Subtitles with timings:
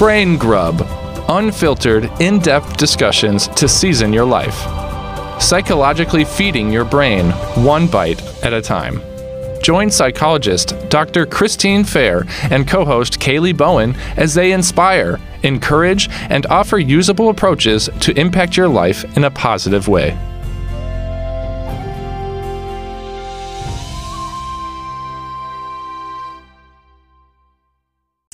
[0.00, 0.80] Brain Grub
[1.28, 4.56] unfiltered, in depth discussions to season your life.
[5.38, 7.32] Psychologically feeding your brain
[7.62, 9.02] one bite at a time.
[9.62, 11.26] Join psychologist Dr.
[11.26, 17.90] Christine Fair and co host Kaylee Bowen as they inspire, encourage, and offer usable approaches
[18.00, 20.18] to impact your life in a positive way.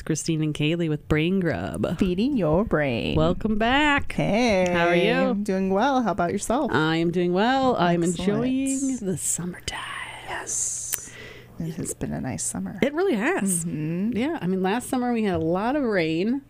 [0.07, 1.99] Christine and Kaylee with Brain Grub.
[1.99, 3.17] Feeding your brain.
[3.17, 4.13] Welcome back.
[4.13, 4.67] hey.
[4.73, 5.13] How are you?
[5.13, 6.01] I'm doing well.
[6.03, 6.71] How about yourself?
[6.73, 7.75] I am doing well.
[7.77, 9.81] I'm enjoying the summertime.
[10.29, 11.11] yes.
[11.59, 12.79] It has been a nice summer.
[12.83, 13.65] It really has.
[13.65, 14.17] Mm-hmm.
[14.17, 14.39] Yeah.
[14.41, 16.43] I mean, last summer we had a lot of rain.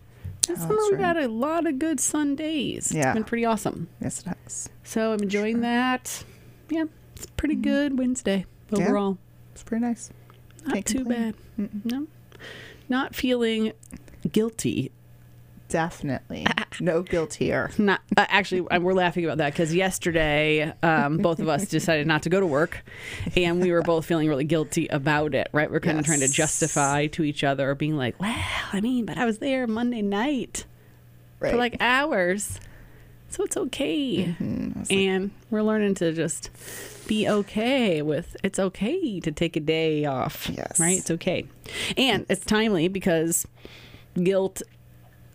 [0.47, 2.91] This Oh, summer we've had a lot of good sun days.
[2.93, 3.07] Yeah.
[3.09, 3.87] It's been pretty awesome.
[4.01, 4.69] yes, it has.
[4.83, 6.23] So I'm enjoying that.
[6.69, 6.85] Yeah.
[7.15, 8.75] It's pretty good Wednesday Mm-hmm.
[8.81, 8.87] Yeah.
[8.87, 9.17] overall.
[9.53, 10.11] It's pretty nice.
[10.65, 11.33] Not Can't too complain.
[11.57, 11.69] bad.
[11.85, 12.07] No.
[12.89, 13.73] Not feeling
[14.31, 14.91] guilty
[15.69, 16.45] Definitely.
[16.79, 17.71] no guilt here.
[17.77, 22.23] not uh, actually we're laughing about that because yesterday um, both of us decided not
[22.23, 22.85] to go to work
[23.35, 26.29] and we were both feeling really guilty about it right we're kind of trying to
[26.29, 28.33] justify to each other being like well
[28.71, 30.63] i mean but i was there monday night
[31.39, 31.51] Right.
[31.51, 32.61] for like hours
[33.29, 34.75] so it's okay Mhm.
[34.75, 36.49] I was like, and we're learning to just
[37.07, 40.79] be okay with it's okay to take a day off Yes.
[40.79, 41.45] right it's okay
[41.97, 43.45] and it's timely because
[44.21, 44.61] guilt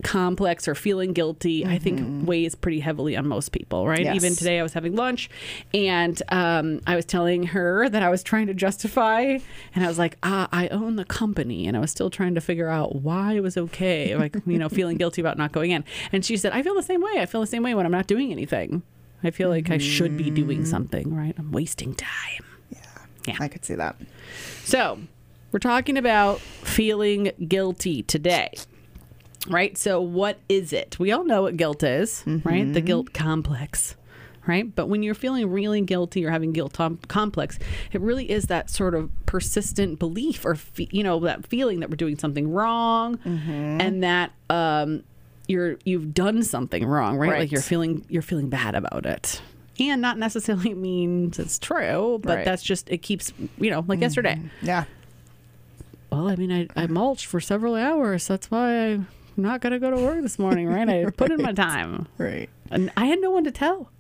[0.03, 4.17] complex or feeling guilty i think weighs pretty heavily on most people right Yes.
[4.17, 5.31] even today i was having lunch
[5.73, 9.39] and um, i was telling her that i was trying to justify
[9.75, 12.41] and i was like ah, i own the company and i was still trying to
[12.41, 15.85] figure out why it was okay like you know feeling guilty about not going in
[16.13, 17.93] and she said i feel the same way i feel the same way when i'm
[17.93, 18.83] not doing anything
[19.25, 22.79] i feel like i should be doing something right i'm wasting time Yeah.
[23.27, 23.37] Yeah.
[23.41, 23.97] I could see that.
[24.65, 24.99] so,
[25.53, 28.53] we're talking about feeling guilty today.
[29.49, 29.77] Right?
[29.77, 30.99] So, what is it?
[30.99, 32.45] We all know what guilt is, right?
[32.45, 32.87] The mm-hmm.
[32.87, 33.97] guilt complex,
[34.47, 34.73] right?
[34.73, 37.59] But when you're feeling really guilty or having guilt tom- complex,
[37.91, 41.91] it really is that sort of persistent belief or, fe- you know, that feeling that
[41.91, 43.81] we're doing something wrong mm-hmm.
[43.81, 45.03] and that, um,
[45.49, 47.41] you're you've done something wrong, right?
[47.41, 49.41] Like you're feeling you're feeling bad about it.
[49.79, 52.45] And not necessarily means it's true, but Right.
[52.45, 54.37] that's just it keeps you know, like yesterday.
[54.37, 54.67] Mm-hmm.
[54.67, 54.85] Yeah.
[56.11, 58.27] Well, I mean I, I mulched for several hours.
[58.29, 59.01] That's why
[59.37, 60.89] I'm not gonna go to work this morning, right?
[60.89, 62.09] I put in my time.
[62.19, 62.51] Right.
[62.71, 63.91] And I had no one to tell.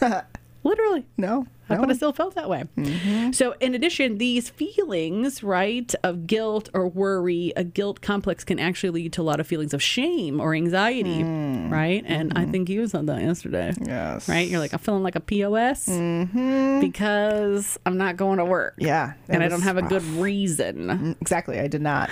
[0.62, 1.06] Literally.
[1.16, 1.46] No.
[1.70, 1.88] I no.
[1.88, 2.64] I still felt that way?
[2.76, 3.30] Mm-hmm.
[3.30, 8.90] So, in addition, these feelings, right, of guilt or worry, a guilt complex can actually
[8.90, 11.70] lead to a lot of feelings of shame or anxiety, mm.
[11.70, 12.02] right?
[12.06, 12.50] And I mm-hmm.
[12.50, 14.28] think you said that yesterday, Yes.
[14.28, 14.48] right?
[14.48, 16.80] You're like, I'm feeling like a POS mm-hmm.
[16.80, 18.74] because I'm not going to work.
[18.78, 19.12] Yeah.
[19.28, 21.60] And I don't have a good reason, mm, Exactly.
[21.60, 22.10] I did not.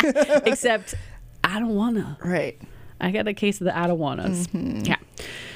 [0.44, 0.94] except
[1.48, 2.16] I don't want to.
[2.24, 2.60] right.
[3.00, 4.48] I got a case of the I don't us.
[4.52, 4.96] Yeah.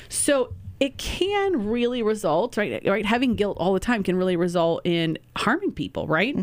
[0.09, 2.81] So it can really result, right?
[2.87, 3.05] Right.
[3.05, 6.37] Having guilt all the time can really result in harming people, right?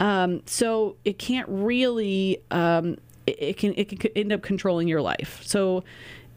[0.00, 2.96] Um, so it can't really, um,
[3.26, 5.40] it, it can it can end up controlling your life.
[5.44, 5.84] So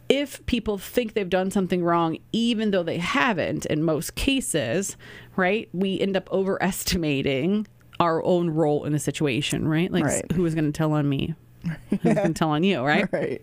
[0.09, 4.95] if people think they've done something wrong, even though they haven't, in most cases,
[5.35, 7.67] right, we end up overestimating
[7.99, 9.91] our own role in the situation, right?
[9.91, 10.31] Like, Right.
[10.33, 11.35] who is going to tell on me?
[11.89, 13.07] Who's going to tell on you, right?
[13.13, 13.41] Right.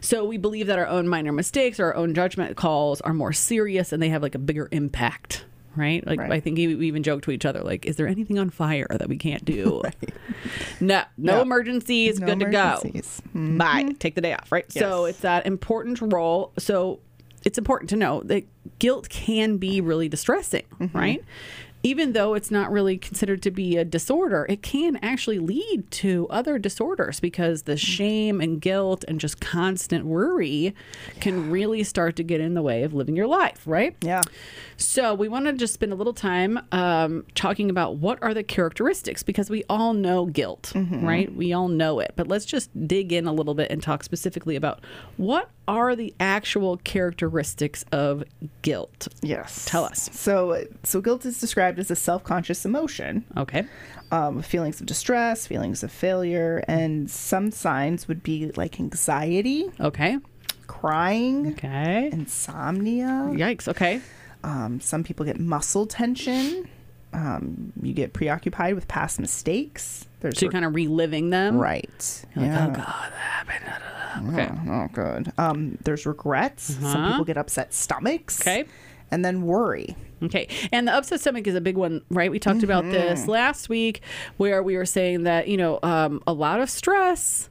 [0.00, 3.32] So we believe that our own minor mistakes or our own judgment calls are more
[3.32, 5.44] serious and they have like a bigger impact,
[5.76, 6.04] right?
[6.04, 6.32] Like Right.
[6.32, 9.08] I think we even joke to each other, like, is there anything on fire that
[9.08, 9.82] we can't do?
[10.80, 11.42] No, no, No.
[11.42, 13.16] emergencies, No good emergencies.
[13.18, 13.28] to go.
[13.38, 13.58] Mm-hmm.
[13.58, 13.94] Bye.
[14.00, 14.70] Take the day off, right?
[14.72, 16.52] So it's that important role.
[16.58, 16.98] So
[17.44, 18.44] it's important to know that
[18.80, 20.98] guilt can be really distressing, mm-hmm.
[20.98, 21.24] right?
[21.82, 26.26] Even though it's not really considered to be a disorder, it can actually lead to
[26.30, 27.78] other disorders because the mm.
[27.78, 30.74] shame and guilt and just constant worry
[31.20, 33.96] can really start to get in the way of living your life, right?
[34.02, 34.22] Yeah.
[34.82, 38.42] So we want to just spend a little time um, talking about what are the
[38.42, 41.32] characteristics because we all know guilt, right?
[41.34, 44.56] We all know it, but let's just dig in a little bit and talk specifically
[44.56, 44.80] about
[45.16, 48.24] what are the actual characteristics of
[48.62, 49.08] guilt.
[49.22, 49.64] Yes.
[49.66, 50.10] Tell us.
[50.12, 53.64] So, so guilt is described as a self-conscious emotion, Okay.
[54.10, 60.18] um, feelings of distress, feelings of failure, and some signs would be like anxiety, Okay.
[60.66, 62.10] crying, Okay.
[62.12, 63.06] insomnia.
[63.32, 63.68] Yikes.
[63.68, 64.00] Okay.
[64.44, 66.68] Um, some people get muscle tension.
[67.12, 70.06] Um, you get preoccupied with past mistakes.
[70.20, 71.58] There's So you're kind of reliving them.
[71.58, 72.24] right.
[72.34, 72.66] You're like, yeah.
[72.66, 74.34] oh God, that happened.
[74.34, 74.50] Okay.
[74.68, 75.32] Oh, oh, good.
[75.38, 76.74] Um, there's regrets.
[76.74, 77.10] Some Uh-huh.
[77.10, 78.40] people get upset stomachs.
[78.40, 78.64] Okay.
[79.10, 79.94] And then worry.
[80.22, 80.48] Okay.
[80.72, 82.30] And the upset stomach is a big one, right?
[82.30, 84.00] We talked about this last week
[84.38, 87.50] where we were saying that, you know, um, a lot of stress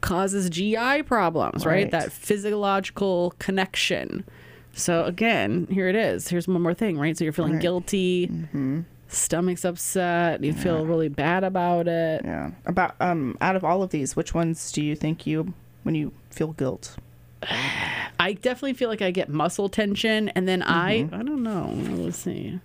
[0.00, 1.72] causes GI problems, right?
[1.84, 1.90] Right.
[1.90, 4.24] That physiological connection.
[4.74, 6.28] So again, here it is.
[6.28, 7.16] Here's one more thing, right?
[7.16, 7.62] So you're feeling Right.
[7.62, 8.80] guilty, Mm-hmm.
[9.08, 12.22] stomach's upset, you feel really bad about it.
[12.24, 12.50] Yeah.
[12.66, 15.54] About um out of all of these, which ones do you think you
[15.84, 16.96] when you feel guilt?
[18.18, 21.14] I definitely feel like I get muscle tension, and then Mm-hmm.
[21.14, 21.70] I I don't know.
[22.02, 22.58] Let's see.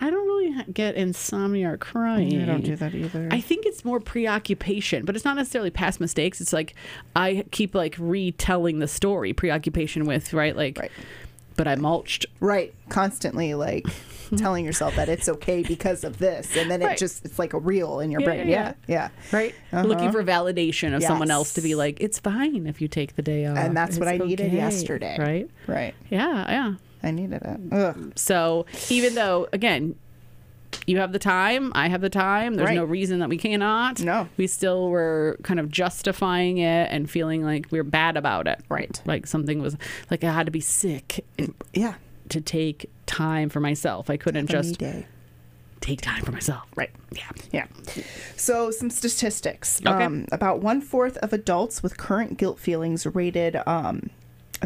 [0.00, 2.40] I don't really get insomnia or crying.
[2.42, 3.28] I don't do that either.
[3.30, 6.40] I think it's more preoccupation, but it's not necessarily past mistakes.
[6.40, 6.74] It's like
[7.14, 10.90] I keep like retelling the story, preoccupation with right, like, Right.
[11.56, 12.26] but I mulched.
[12.40, 12.74] right.
[12.88, 13.86] Constantly like
[14.36, 16.98] telling yourself that it's okay because of this and then it Right.
[16.98, 18.48] just it's like a reel in your Yeah, brain.
[18.48, 19.08] yeah, Yeah.
[19.32, 19.36] Yeah.
[19.38, 20.12] Right, looking uh-huh.
[20.12, 23.46] for validation of someone else to be like, it's fine if you take the day
[23.46, 25.16] off, And that's what It's I needed okay." yesterday.
[25.18, 25.50] Right?
[25.66, 25.94] Right.
[26.10, 26.74] Yeah, yeah.
[27.04, 27.60] I needed it.
[27.72, 28.12] Ugh.
[28.16, 29.94] So even though, again,
[30.86, 32.54] you have the time, I have the time.
[32.54, 32.74] There's Right.
[32.76, 34.00] no reason that we cannot.
[34.00, 34.28] No.
[34.36, 38.60] we still were kind of justifying it and feeling like we are bad about it.
[38.68, 39.00] Right.
[39.04, 39.76] Like something was
[40.10, 41.24] like I had to be sick
[41.72, 41.94] Yeah.
[42.30, 44.10] to take time for myself.
[44.10, 45.06] I couldn't Have me just day.
[45.80, 46.64] take time for myself.
[46.74, 46.90] Right.
[47.12, 47.30] Yeah.
[47.52, 47.66] Yeah.
[48.36, 49.80] So, some statistics.
[49.86, 50.04] Okay.
[50.04, 54.10] Um, about one fourth of adults with current guilt feelings rated um,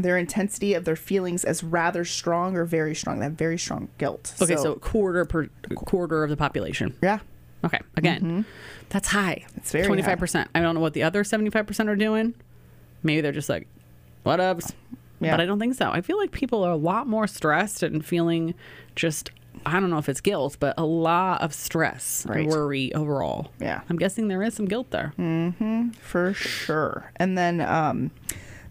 [0.04, 3.18] their intensity of their feelings as rather strong or very strong.
[3.18, 4.34] They have very strong guilt.
[4.40, 6.96] Okay, so, quarter per quarter of the population.
[7.02, 7.18] yeah,
[7.64, 8.44] Okay, again,
[8.88, 9.44] that's high.
[9.46, 9.58] Mm-hmm.
[9.58, 10.48] It's very twenty five percent.
[10.54, 12.34] I don't know what the other seventy five percent are doing.
[13.02, 13.66] Maybe they're just like,
[14.22, 14.72] what ups?
[15.20, 15.32] Yeah.
[15.32, 15.90] But I don't think so.
[15.90, 18.54] I feel like people are a lot more stressed and feeling
[18.94, 19.30] just.
[19.66, 22.40] I don't know if it's guilt, but a lot of stress Right.
[22.42, 23.50] and worry overall.
[23.60, 23.80] Yeah.
[23.90, 25.12] I'm guessing there is some guilt there.
[25.18, 27.10] Mm-hmm, for sure.
[27.16, 28.12] And then um,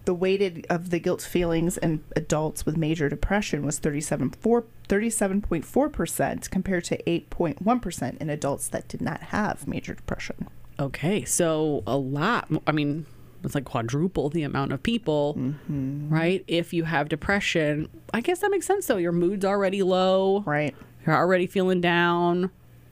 [0.08, 6.84] the weighted of the guilt feelings in adults with major depression was 37.4 37.4% compared
[6.86, 10.48] to 8.1% in adults that did not have major depression.
[10.80, 12.50] Okay, so a lot.
[12.66, 13.06] I mean,
[13.44, 16.10] it's like quadruple the amount of people, Mm-hmm.
[16.10, 16.44] right?
[16.48, 18.86] If you have depression, I guess that makes sense.
[18.88, 18.98] though.
[18.98, 20.74] your mood's already low, Right.
[21.06, 22.50] you're already feeling down,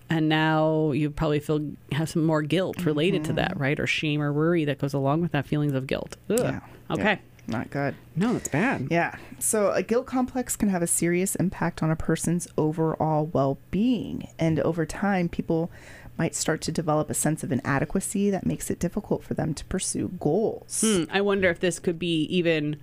[0.10, 3.80] and now you probably feel have some more guilt related to that, right?
[3.80, 6.16] Or shame or worry that goes along with that feelings of guilt.
[6.30, 6.38] Ugh.
[6.38, 6.46] Mm-hmm.
[6.46, 6.60] Yeah.
[6.94, 7.04] Okay.
[7.04, 7.18] Yeah.
[7.48, 7.96] Not good.
[8.16, 8.88] No, that's bad.
[8.90, 9.16] Yeah.
[9.40, 14.28] So a guilt complex can have a serious impact on a person's overall well being.
[14.40, 15.69] And over time, people
[16.18, 19.66] might start to develop a sense of inadequacy that makes it difficult for them to
[19.66, 20.81] pursue goals.
[20.81, 22.78] Hmm, I wonder if this could be even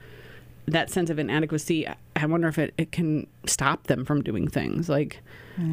[0.67, 1.87] that sense of inadequacy.
[2.17, 5.21] I wonder if it, it can stop them from doing things like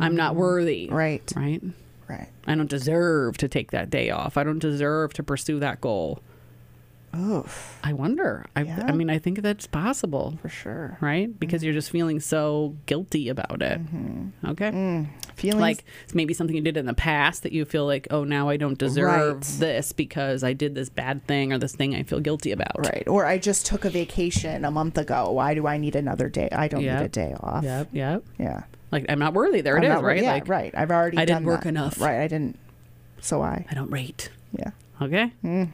[0.02, 0.88] I'm not worthy.
[0.88, 0.94] Mm.
[0.94, 1.34] Right.
[1.36, 1.62] Right.
[2.08, 2.28] Right.
[2.48, 4.36] I don't deserve to take that day off.
[4.36, 6.22] I don't deserve to pursue that goal.
[7.14, 7.46] Oh,
[7.84, 8.46] I wonder.
[8.56, 8.86] I, Yeah.
[8.88, 10.98] I mean, I think that's possible, for sure.
[11.02, 11.38] right?
[11.40, 11.66] Because mm-hmm.
[11.66, 13.80] you're just feeling so guilty about it.
[13.84, 14.48] Mm-hmm.
[14.52, 14.72] Okay.
[14.72, 15.08] Mm.
[15.36, 18.24] Feelings Like it's maybe something you did in the past that you feel like, oh,
[18.26, 19.42] now I don't deserve Right.
[19.60, 22.78] this because I did this bad thing or this thing I feel guilty about.
[22.86, 23.04] right.
[23.08, 25.32] Or I just took a vacation a month ago.
[25.32, 26.50] Why do I need another day?
[26.52, 27.00] I don't Yep.
[27.00, 27.64] need a day off.
[27.64, 27.88] Yep.
[27.94, 28.24] Yep.
[28.38, 28.64] Yeah.
[28.92, 29.62] Like I'm not worthy.
[29.62, 30.22] There it I'm is, not- right?
[30.22, 30.74] Yeah, like right.
[30.76, 31.70] I've already I didn't work that.
[31.70, 32.00] enough.
[32.02, 32.20] Right.
[32.22, 32.58] I didn't.
[33.22, 33.66] So I.
[33.70, 34.30] I don't rate.
[34.58, 34.72] Yeah.
[35.02, 35.32] Okay.
[35.44, 35.70] Mm.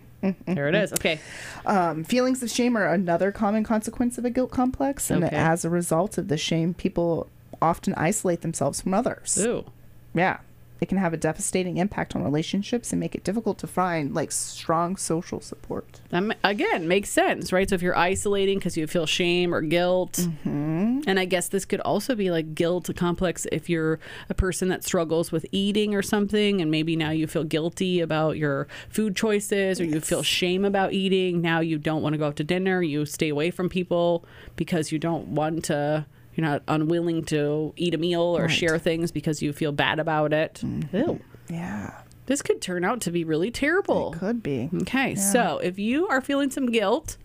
[0.45, 0.93] There it is.
[0.93, 1.19] Okay.
[1.65, 5.35] Um, feelings of shame are another common consequence of a guilt complex, and Okay.
[5.35, 7.27] as a result of the shame, people
[7.61, 9.37] often isolate themselves from others.
[9.45, 9.65] Ooh.
[10.13, 10.37] Yeah,
[10.85, 14.31] it can have a devastating impact on relationships and make it difficult to find like
[14.31, 15.99] strong social support.
[16.43, 17.67] Again makes sense, right?
[17.67, 20.13] So if you're isolating because you feel shame or guilt,
[20.45, 21.01] Mm-hmm.
[21.07, 23.99] and I guess this could also be like guilt complex if you're
[24.29, 28.37] a person that struggles with eating or something, and maybe now you feel guilty about
[28.37, 31.41] your food choices, or you feel shame about eating.
[31.41, 32.83] Now you don't want to go out to dinner.
[32.83, 34.23] You stay away from people
[34.55, 36.05] because you don't want to.
[36.35, 38.51] You're not unwilling to eat a meal or Right.
[38.51, 40.61] share things because you feel bad about it.
[40.63, 40.95] Mm-hmm.
[40.97, 41.19] Ew.
[41.49, 44.15] Yeah, This could turn out to be really terrible.
[44.17, 44.69] could be.
[44.81, 47.17] Okay, so if you are feeling some guilt,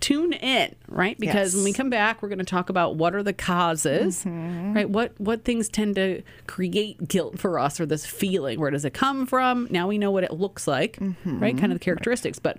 [0.00, 1.18] tune in, right?
[1.20, 4.72] Because when we come back, we're going to talk about what are the causes, mm-hmm.
[4.72, 4.88] right?
[4.88, 8.58] What what things tend to create guilt for us or this feeling?
[8.58, 9.68] Where does it come from?
[9.70, 11.38] Now we know what it looks like, mm-hmm.
[11.38, 11.56] right?
[11.56, 12.56] Kind of the characteristics, but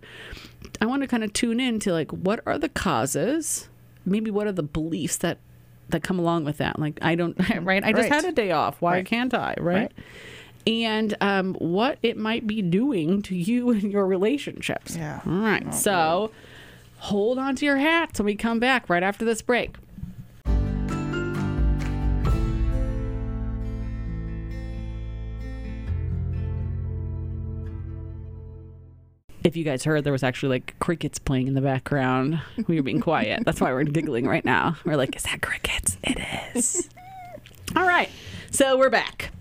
[0.79, 3.69] I want to kind of tune in to like what are the causes?
[4.05, 5.39] Maybe what are the beliefs that
[5.91, 6.79] that come along with that?
[6.79, 7.83] Like I don't, right?
[7.83, 8.11] I just Right.
[8.11, 8.81] had a day off.
[8.81, 9.05] Why Right.
[9.05, 9.55] can't I?
[9.59, 9.75] Right?
[9.75, 9.91] Right.
[10.67, 14.95] and um, what it might be doing to you and your relationships.
[14.95, 15.21] Yeah.
[15.25, 15.73] All right.
[15.73, 16.31] so
[16.97, 19.75] hold on to your hats when we come back right after this break.
[29.43, 32.39] If you guys heard, there was actually like crickets playing in the background.
[32.67, 33.43] We were being quiet.
[33.45, 34.77] That's why we're giggling right now.
[34.85, 35.97] We're like, is that crickets?
[36.03, 36.19] It
[36.55, 36.87] is.
[37.75, 38.09] All right.
[38.51, 39.31] So we're back.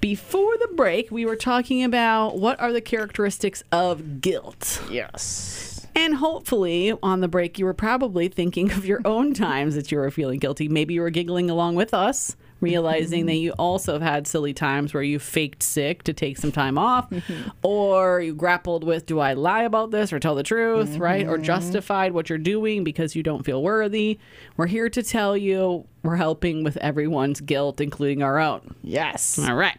[0.00, 4.82] before the break, we were talking about what are the characteristics of guilt.
[4.90, 5.86] Yes.
[5.94, 9.98] And hopefully, on the break, you were probably thinking of your own times that you
[9.98, 10.68] were feeling guilty.
[10.68, 12.34] Maybe you were giggling along with us,
[12.66, 13.42] realizing that mm-hmm.
[13.44, 17.08] you also have had silly times where you faked sick to take some time off,
[17.10, 17.50] mm-hmm.
[17.62, 21.26] or you grappled with, do I lie about this or tell the truth, right?
[21.26, 21.44] Or mm-hmm.
[21.44, 24.18] justified what you're doing because you don't feel worthy.
[24.56, 28.74] We're here to tell you we're helping with everyone's guilt, including our own.
[28.82, 29.38] Yes.
[29.38, 29.78] All right.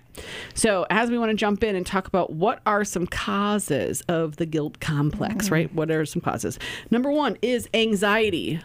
[0.54, 4.38] So, as we want to jump in and talk about what are some causes of
[4.38, 5.74] the guilt complex, right?
[5.74, 6.58] What are some causes?
[6.90, 8.60] Number one is anxiety.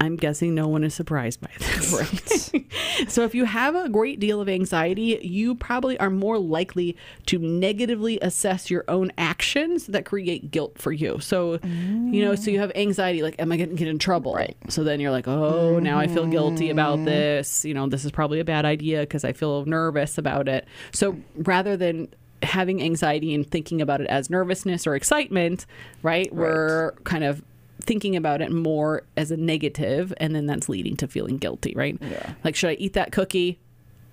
[0.00, 1.92] I'm guessing no one is surprised by this.
[1.92, 2.64] Right.
[3.08, 7.38] So, if you have a great deal of anxiety, you probably are more likely to
[7.38, 11.18] negatively assess your own actions that create guilt for you.
[11.20, 14.34] So, you know, so you have anxiety like, am I going to get in trouble?
[14.34, 14.56] Right.
[14.68, 17.04] So then you're like, oh, now I feel guilty about mm-hmm.
[17.04, 17.66] this.
[17.66, 20.66] You know, this is probably a bad idea because I feel nervous about it.
[20.92, 22.08] So rather than
[22.42, 25.66] having anxiety and thinking about it as nervousness or excitement,
[26.02, 27.42] right, we're kind of
[27.86, 31.96] thinking about it more as a negative and then that's leading to feeling guilty right
[32.00, 32.34] Yeah.
[32.44, 33.58] like should i eat that cookie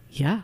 [0.10, 0.42] yeah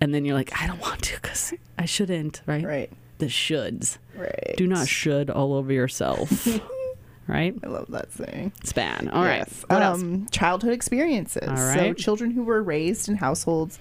[0.00, 2.92] and then you're like i don't want to because i shouldn't right Right.
[3.18, 4.54] the shoulds Right.
[4.56, 6.46] do not should all over yourself
[7.26, 8.52] right I love that saying.
[8.64, 9.64] span all right Yes.
[9.70, 11.48] else um, Childhood experiences.
[11.48, 13.78] All So, children who were raised in households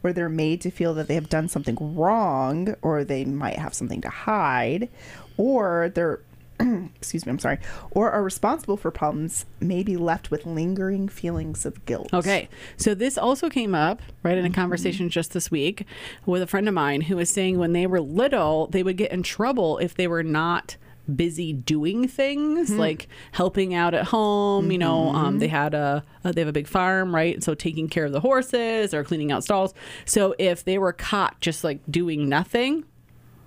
[0.00, 3.74] where they're made to feel that they have done something wrong, or they might have
[3.74, 4.88] something to hide,
[5.36, 6.20] or they're,
[6.96, 7.58] excuse me, I'm sorry,
[7.90, 12.12] or are responsible for problems, may be left with lingering feelings of guilt.
[12.12, 12.48] Okay.
[12.76, 15.86] So this also came up, right, in a conversation just this week
[16.24, 19.12] with a friend of mine who was saying when they were little, they would get
[19.12, 20.76] in trouble if they were not
[21.14, 26.32] busy doing things like helping out at home you know um, they had a uh,
[26.32, 29.44] they have a big farm right so taking care of the horses or cleaning out
[29.44, 29.72] stalls
[30.04, 32.84] so if they were caught just like doing nothing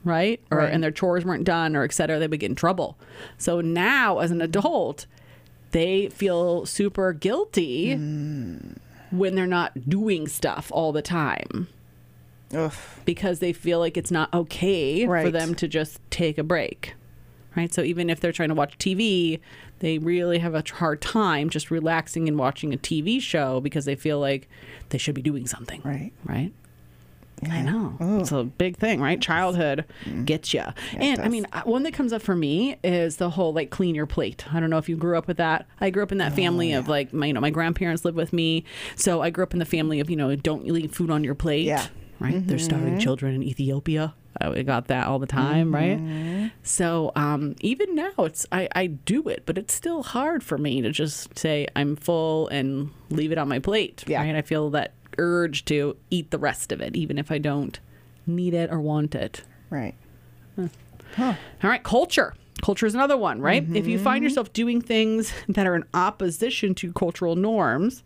[0.04, 0.74] right or Right.
[0.74, 2.98] and their chores weren't done or et cetera they would get in trouble
[3.38, 5.06] so now as an adult
[5.72, 8.78] they feel super guilty mm.
[9.12, 11.68] when they're not doing stuff all the time
[12.56, 12.74] Ugh.
[13.06, 16.96] because they feel like it's not okay for them to just take a break.
[17.56, 17.74] Right?
[17.74, 19.40] So even if they're trying to watch TV,
[19.80, 23.96] they really have a hard time just relaxing and watching a TV show because they
[23.96, 24.48] feel like
[24.90, 25.82] they should be doing something.
[25.84, 26.12] Right.
[26.24, 26.52] Right?
[27.50, 27.96] I know.
[28.00, 28.20] Oh.
[28.20, 29.22] It's a big thing, right?
[29.22, 30.26] Childhood mm-hmm.
[30.26, 30.64] gets you.
[30.94, 34.06] and I mean, one that comes up for me is the whole like clean your
[34.06, 34.46] plate.
[34.54, 35.68] I don't know if you grew up with that.
[35.80, 38.18] I grew up in that family oh, of like my, you know, my grandparents lived
[38.18, 38.66] with me.
[38.96, 41.36] So I grew up in the family of, you know, don't leave food on your
[41.36, 41.66] plate.
[41.66, 41.86] Yeah.
[42.20, 42.46] Right?
[42.46, 42.66] They're mm-hmm.
[42.66, 44.14] starving children in Ethiopia.
[44.42, 46.44] I got that all the time, mm-hmm.
[46.44, 46.52] right?
[46.64, 50.82] So um, even now, it's I, I do it, but it's still hard for me
[50.82, 54.04] to just say I'm full and leave it on my plate.
[54.08, 54.22] Yeah.
[54.22, 54.36] Right?
[54.36, 57.80] I feel that urge to eat the rest of it, even if I don't
[58.26, 59.44] need it or want it.
[59.70, 59.96] Right.
[61.16, 61.34] Huh.
[61.64, 62.36] All right, culture.
[62.62, 63.66] Culture is another one, right?
[63.74, 68.04] If you find yourself doing things that are in opposition to cultural norms,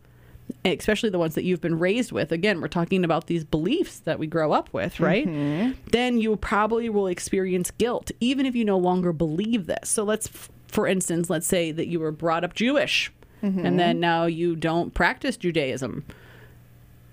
[0.64, 4.20] especially the ones that you've been raised with, again, we're talking about these beliefs that
[4.20, 5.26] we grow up with, right?
[5.26, 5.72] Mm-hmm.
[5.92, 9.90] Then you probably will experience guilt, even if you no longer believe this.
[9.90, 10.30] So let's,
[10.68, 13.12] for instance, let's say that you were brought up Jewish
[13.44, 13.78] and mm-hmm.
[13.78, 16.06] then now you don't practice Judaism.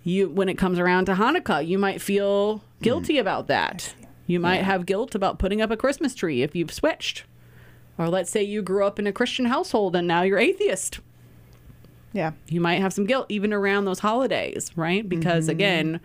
[0.03, 3.21] You, when it comes around to Hanukkah, you might feel guilty mm.
[3.21, 3.95] about that.
[4.27, 7.25] You might have guilt about putting up a Christmas tree if you've switched.
[7.99, 11.01] Or let's say you grew up in a Christian household and now you're atheist.
[12.13, 12.33] Yeah.
[12.49, 15.07] You might have some guilt even around those holidays, right?
[15.09, 15.51] Because mm-hmm.
[15.51, 16.01] again,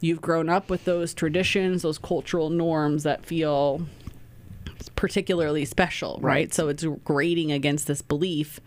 [0.00, 3.86] you've grown up with those traditions, those cultural norms that feel
[4.94, 6.32] particularly special, right?
[6.32, 6.54] Right.
[6.54, 8.60] So it's grating against this belief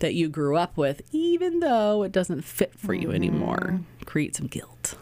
[0.00, 3.56] that you grew up with, even though it doesn't fit for you anymore.
[3.58, 4.04] Mm-hmm.
[4.06, 4.96] Create some guilt.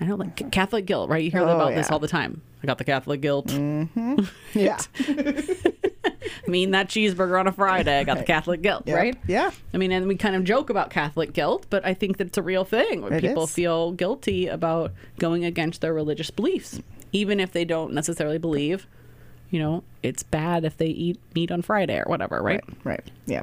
[0.00, 1.24] I know, like Catholic guilt, right?
[1.24, 2.42] You hear Oh, about this all the time.
[2.62, 3.46] I got the Catholic guilt.
[3.48, 4.24] Mm-hmm.
[4.58, 4.78] Yeah.
[4.98, 7.98] I mean, that cheeseburger on a Friday.
[7.98, 8.96] I got the Catholic guilt, Yep.
[8.96, 9.16] right?
[9.26, 9.50] Yeah.
[9.74, 12.38] I mean, and we kind of joke about Catholic guilt, but I think that it's
[12.38, 13.52] a real thing where It people is.
[13.52, 16.80] feel guilty about going against their religious beliefs,
[17.12, 18.86] even if they don't necessarily believe,
[19.50, 22.62] you know, it's bad if they eat meat on Friday or whatever, right?
[22.68, 22.76] Right.
[22.84, 23.10] Right.
[23.26, 23.42] Yeah.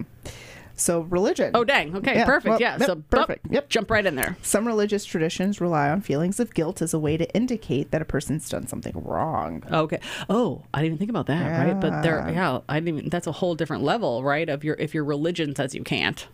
[0.76, 1.52] So religion.
[1.54, 1.96] Oh, dang.
[1.98, 2.50] Okay, Yeah, perfect.
[2.50, 2.78] well, yeah.
[2.80, 3.46] yep, so, perfect.
[3.52, 3.70] Yep.
[3.70, 4.36] Jump right in there.
[4.42, 8.06] Some religious traditions rely on feelings of guilt as a way to indicate that a
[8.06, 9.64] person's done something wrong.
[9.72, 10.00] Okay.
[10.32, 11.80] Oh, I didn't even think about that, right?
[11.80, 12.32] But there, Yeah.
[12.32, 12.98] yeah, I didn't.
[12.98, 14.50] Even, that's a whole different level, right?
[14.50, 16.28] Of your if your religion says you can't,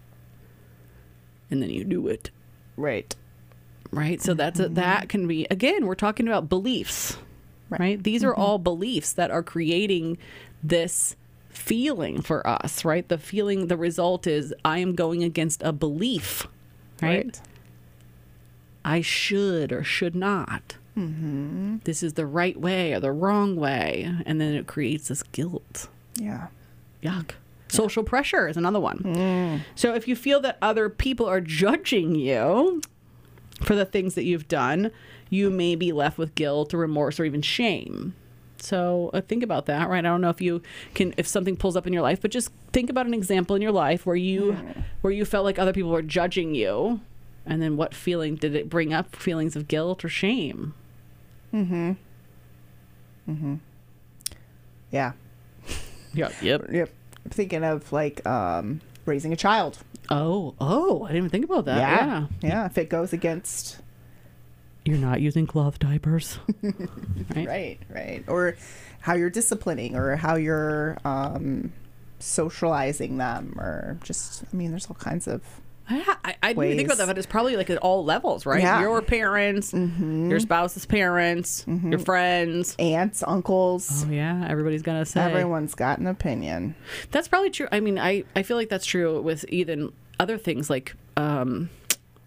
[1.52, 2.32] and then you do it,
[2.78, 3.14] Right.
[3.92, 4.22] right?
[4.22, 5.86] So that's a, that can be again.
[5.86, 7.18] We're talking about beliefs,
[7.70, 7.80] right?
[7.80, 8.04] Right.
[8.04, 8.42] These are mm-hmm.
[8.42, 10.18] all beliefs that are creating
[10.64, 11.16] this
[11.50, 13.08] feeling for us, right?
[13.08, 16.48] The feeling, the result is I am going against a belief,
[17.02, 17.40] right?
[18.84, 20.78] I should or should not.
[20.98, 21.78] Mm-hmm.
[21.84, 24.12] This is the right way or the wrong way.
[24.26, 25.88] And then it creates this guilt.
[26.16, 26.48] Yeah.
[27.04, 27.32] Yuck.
[27.68, 29.00] Social pressure is another one.
[29.00, 29.62] Mm.
[29.76, 32.82] So if you feel that other people are judging you
[33.62, 34.92] for the things that you've done,
[35.30, 38.14] you may be left with guilt or remorse or even shame.
[38.58, 40.00] So uh, think about that, right?
[40.06, 40.62] I don't know if you
[40.94, 43.62] can, if something pulls up in your life, but just think about an example in
[43.62, 44.58] your life where you,
[45.02, 47.00] where you felt like other people were judging you,
[47.46, 49.16] and then what feeling did it bring up?
[49.16, 50.74] Feelings of guilt or shame?
[51.54, 51.94] Mm-hmm.
[53.30, 53.56] Mm-hmm.
[54.92, 55.14] Yeah.
[56.14, 56.34] Yep.
[56.42, 56.62] Yep.
[56.72, 56.90] Yep.
[57.26, 59.80] I'm thinking of like um, raising a child.
[60.10, 61.78] Oh, oh, I didn't even think about that.
[61.78, 62.26] yeah.
[62.42, 62.66] Yeah.
[62.66, 63.80] If it goes against
[64.90, 66.40] You're not using cloth diapers.
[66.64, 67.48] right?
[67.48, 68.56] right, right, or
[69.02, 71.72] how you're disciplining, or how you're um,
[72.20, 75.44] socializing them, or just I mean, there's all kinds of
[75.90, 78.62] I, I, I didn't think about that, but it's probably like at all levels, right?
[78.62, 78.80] Yeah.
[78.82, 82.76] Your parents, your spouse's parents, your friends.
[82.78, 84.06] aunts, uncles.
[84.06, 85.22] Oh yeah, everybody's gonna say.
[85.22, 86.76] Everyone's got an opinion.
[87.12, 87.68] That's probably true.
[87.72, 91.70] I mean, I, I feel like that's true with even other things like um,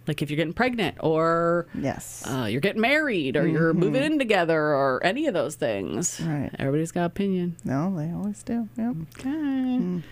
[0.06, 2.24] like if you're getting pregnant or Yes.
[2.26, 6.20] uh, you're getting married or you're moving in together or any of those things.
[6.20, 6.50] Right.
[6.58, 7.56] Everybody's got opinion.
[7.64, 8.68] no, they always do.
[8.76, 8.96] Yep.
[9.18, 10.02] Okay.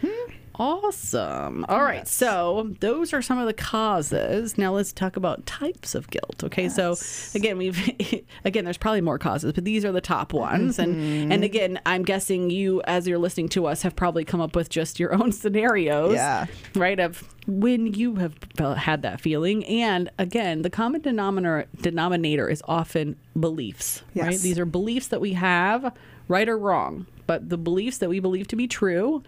[0.60, 1.64] Awesome.
[1.70, 2.00] All right.
[2.00, 2.12] Yes.
[2.12, 4.58] So those are some of the causes.
[4.58, 6.44] Now let's talk about types of guilt.
[6.44, 6.68] Okay.
[6.68, 6.96] So
[7.34, 7.78] again, we've
[8.44, 10.78] again, there's probably more causes, but these are the top ones.
[10.78, 14.54] And and again, I'm guessing you, as you're listening to us, have probably come up
[14.54, 16.12] with just your own scenarios.
[16.12, 16.44] Yeah.
[16.74, 17.00] Right.
[17.00, 19.64] Of when you have felt, had that feeling.
[19.64, 24.02] And again, the common denominator denominator is often beliefs.
[24.14, 24.32] Right.
[24.32, 24.42] Yes.
[24.42, 25.90] These are beliefs that we have,
[26.28, 27.06] right or wrong.
[27.26, 29.22] But the beliefs that we believe to be true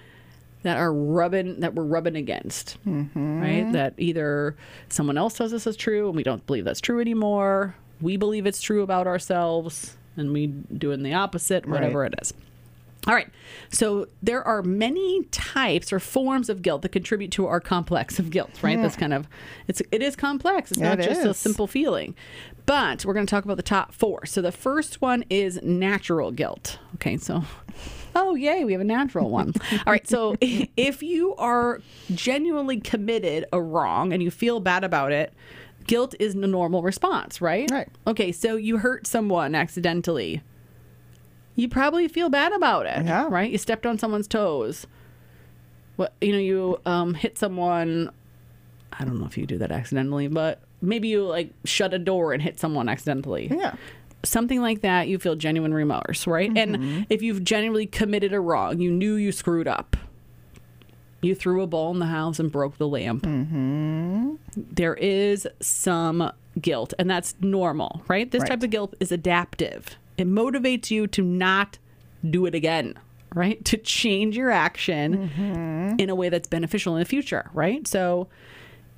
[0.63, 3.41] that are rubbing that we're rubbing against mm-hmm.
[3.41, 3.73] right?
[3.73, 4.57] That either
[4.89, 7.75] someone else tells us is true and we don't believe that's true anymore.
[8.01, 12.35] We believe it's true about ourselves and we doing the opposite whatever it is.
[13.07, 13.29] All right.
[13.71, 18.31] So there are many types or forms of guilt that contribute to our complex of
[18.31, 18.81] guilt right?
[18.81, 19.27] That's kind of
[19.67, 20.71] it's it is complex.
[20.71, 22.15] It's Yeah, not it just a simple feeling.
[22.65, 24.25] But we're going to talk about the top four.
[24.25, 26.79] So the first one is natural guilt.
[26.95, 27.43] Okay so
[28.15, 29.53] Oh, yay, we have a natural one.
[29.87, 31.81] All right, so if you are
[32.15, 35.33] genuinely committed a wrong and you feel bad about it,
[35.87, 37.71] guilt is a normal response, right?
[37.71, 37.89] Right.
[38.07, 40.43] Okay, so you hurt someone accidentally.
[41.55, 43.27] You probably feel bad about it, Yeah.
[43.31, 43.51] right?
[43.51, 44.87] You stepped on someone's toes.
[45.97, 48.11] What you know, you um, hit someone.
[48.93, 52.33] I don't know if you do that accidentally, but maybe you like shut a door
[52.33, 53.75] and hit someone accidentally Yeah.
[54.25, 56.51] Something like that, you feel genuine remorse, right?
[56.57, 57.03] And mm-hmm.
[57.09, 59.97] if you've genuinely committed a wrong, you knew you screwed up.
[61.21, 63.23] You threw a ball in the house and broke the lamp.
[63.25, 64.35] Mm-hmm.
[64.57, 68.31] There is some guilt, and that's normal, right?
[68.31, 68.51] This Right.
[68.51, 69.97] type of guilt is adaptive.
[70.19, 71.79] It motivates you to not
[72.29, 72.99] do it again,
[73.35, 73.65] right?
[73.73, 75.95] To change your action mm-hmm.
[75.99, 77.87] in a way that's beneficial in the future, right?
[77.87, 78.29] So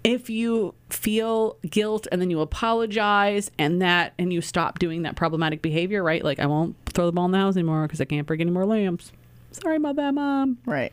[0.05, 5.17] if you feel guilt and then you apologize and that and you stop doing that
[5.17, 6.23] problematic behavior, right?
[6.23, 8.51] Like I won't throw the ball in the house anymore because I can't break any
[8.51, 9.11] more lamps.
[9.51, 10.59] Sorry about that, mom.
[10.67, 10.93] Right.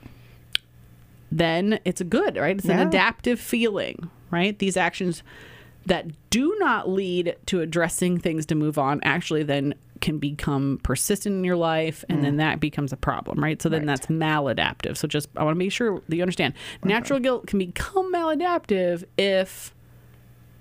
[1.32, 2.58] Then it's good, right?
[2.58, 4.58] It's an adaptive feeling, right?
[4.58, 5.24] These actions
[5.86, 11.36] that do not lead to addressing things to move on actually then can become persistent
[11.36, 13.88] in your life and then that becomes a problem right so then Mm.
[13.88, 13.98] Right.
[14.00, 17.60] that's maladaptive so just i want to make sure that you understand natural guilt can
[17.60, 19.74] become maladaptive if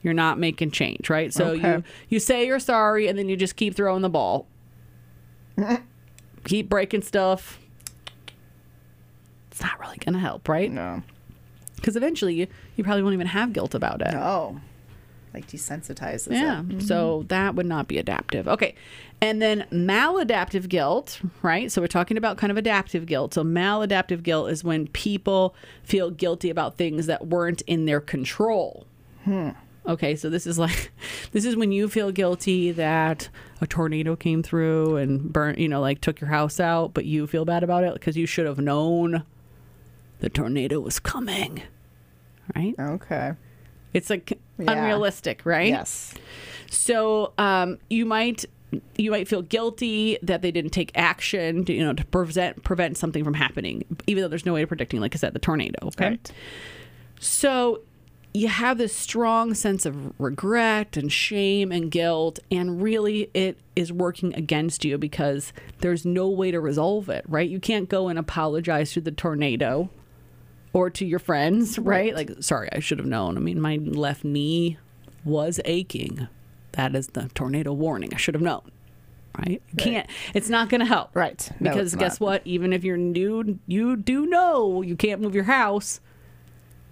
[0.02, 1.84] you're not making change right so you Okay.
[2.08, 4.46] you say you're sorry and then you just keep throwing the ball
[6.44, 7.58] keep breaking stuff
[9.50, 11.02] it's not really to help right No.
[11.76, 14.60] because eventually you, you probably won't even have guilt about it No.
[15.32, 16.32] Like desensitizes.
[16.32, 16.64] yeah.
[16.68, 16.82] It.
[16.82, 18.48] So that would not be adaptive.
[18.48, 18.74] Okay.
[19.22, 21.70] And then maladaptive guilt, right?
[21.70, 23.34] So we're talking about kind of adaptive guilt.
[23.34, 28.86] So maladaptive guilt is when people feel guilty about things that weren't in their control.
[29.86, 30.90] Okay, so this is like
[31.32, 33.28] this is when you feel guilty that
[33.60, 37.26] a tornado came through and burnt, you know, like took your house out, but you
[37.26, 39.22] feel bad about it because you should have known
[40.20, 41.62] the tornado was coming.
[42.56, 42.74] Right?
[42.78, 43.32] Okay.
[43.92, 44.72] It's like Yeah.
[44.72, 45.68] unrealistic, right?
[45.68, 46.14] Yes.
[46.70, 48.44] So um, you might
[48.96, 52.96] you might feel guilty that they didn't take action, to, you know, to prevent prevent
[52.96, 55.78] something from happening, even though there's no way of predicting, like I said, the tornado.
[55.88, 56.32] Okay, Right.
[57.18, 57.80] so
[58.32, 63.92] you have this strong sense of regret and shame and guilt, and really it is
[63.92, 67.24] working against you because there's no way to resolve it.
[67.28, 67.48] Right?
[67.50, 69.90] You can't go and apologize to the tornado
[70.72, 72.14] or to your friends, right?
[72.14, 73.36] Like, sorry, I should have known.
[73.36, 74.78] I mean, my left knee
[75.24, 76.28] was aching.
[76.72, 78.12] That is the tornado warning.
[78.14, 78.70] I should have known.
[79.38, 79.62] Right?
[79.70, 80.10] You can't.
[80.34, 81.10] It's not going to help.
[81.14, 81.48] Right.
[81.60, 82.26] No, Because guess not.
[82.26, 82.42] what?
[82.44, 86.00] Even if you're new, you do know you can't move your house.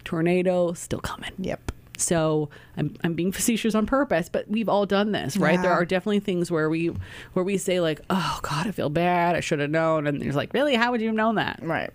[0.05, 1.33] Tornado still coming.
[1.38, 1.73] Yep.
[1.99, 5.61] So I'm, I'm being facetious on purpose, but we've all done this, right?
[5.61, 6.93] There are definitely things where we
[7.33, 9.35] where we say like, "Oh God, I feel bad.
[9.35, 10.77] I should have known," and there's like, "Really?
[10.77, 11.59] How would you have known that?
[11.61, 11.91] Right.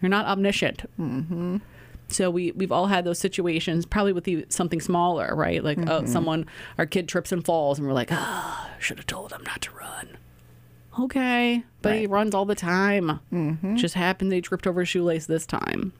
[0.00, 1.58] You're not omniscient." Mm-hmm.
[2.08, 5.64] So we we've all had those situations, probably with the, something smaller, right?
[5.64, 6.46] Like, oh, someone,
[6.78, 9.70] our kid trips and falls, and we're like, "Ah, should have told him not to
[9.72, 10.18] run."
[11.00, 13.20] Okay, but he runs all the time.
[13.32, 13.76] Mm-hmm.
[13.76, 15.92] Just happened they tripped over a shoelace this time.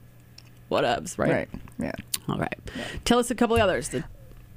[0.71, 1.31] Whatevs, right?
[1.31, 1.49] Right.
[1.79, 1.91] Yeah.
[2.29, 2.57] All right.
[3.03, 3.89] Tell us a couple of others.
[3.89, 4.03] The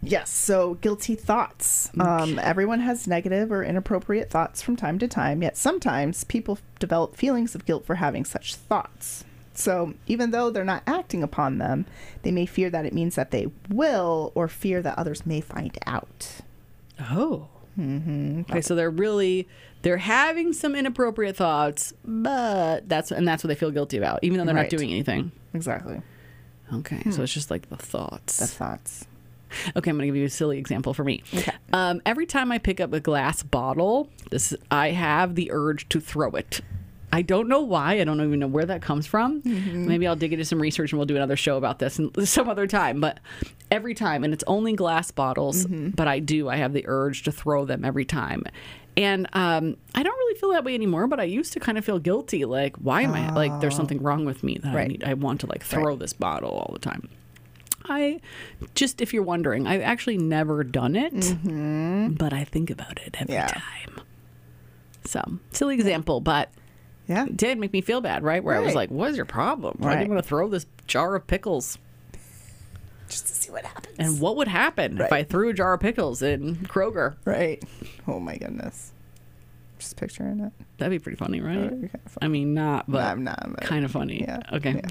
[0.00, 0.30] Yes.
[0.30, 1.90] So guilty thoughts.
[1.98, 7.16] Um, everyone has negative or inappropriate thoughts from time to time, yet sometimes people develop
[7.16, 9.24] feelings of guilt for having such thoughts.
[9.58, 11.84] So even though they're not acting upon them,
[12.22, 15.76] they may fear that it means that they will or fear that others may find
[15.84, 16.28] out.
[17.00, 17.48] Oh.
[17.76, 18.42] Mm-hmm.
[18.50, 19.48] Okay, so they're really
[19.82, 24.38] they're having some inappropriate thoughts, but that's and that's what they feel guilty about, even
[24.38, 24.70] though they're Right.
[24.70, 25.32] not doing anything.
[25.54, 26.02] Exactly.
[26.74, 28.38] Okay, so it's just like the thoughts.
[28.38, 29.06] The thoughts.
[29.76, 31.22] Okay, I'm gonna give you a silly example for me.
[31.34, 31.52] Okay.
[31.72, 36.00] Um, every time I pick up a glass bottle, this I have the urge to
[36.00, 36.60] throw it.
[37.12, 38.00] I don't know why.
[38.00, 39.42] I don't even know where that comes from.
[39.42, 39.86] Mm-hmm.
[39.86, 42.48] Maybe I'll dig into some research and we'll do another show about this and some
[42.48, 43.00] other time.
[43.00, 43.18] But
[43.70, 45.90] every time, and it's only glass bottles, mm-hmm.
[45.90, 46.48] but I do.
[46.48, 48.44] I have the urge to throw them every time.
[48.96, 51.84] And um, I don't really feel that way anymore, but I used to kind of
[51.84, 52.44] feel guilty.
[52.44, 53.60] Like, why am I like?
[53.60, 53.76] There's ah.
[53.76, 55.04] something wrong with me that I need.
[55.04, 57.08] I want to like throw this bottle all the time.
[57.84, 58.20] I
[58.74, 62.14] just, if you're wondering, I've actually never done it, mm-hmm.
[62.14, 63.46] but I think about it every Yeah.
[63.46, 64.00] time.
[65.04, 66.50] So, silly example, but
[67.08, 67.24] Yeah.
[67.24, 68.44] it did make me feel bad, right?
[68.44, 69.76] Where I was like, what is your problem?
[69.78, 70.06] Why do Right.
[70.06, 71.78] you want to throw this jar of pickles?
[73.08, 73.96] Just to see what happens.
[73.98, 77.14] And what would happen if I threw a jar of pickles in Kroger?
[77.24, 77.62] right.
[78.06, 78.92] Oh my goodness.
[79.78, 80.52] Just picturing it.
[80.78, 81.70] That'd be pretty funny, right?
[81.70, 82.18] Kinda fun.
[82.20, 84.22] I mean, not, but I'm not, but- kind of funny.
[84.22, 84.82] yeah, Okay.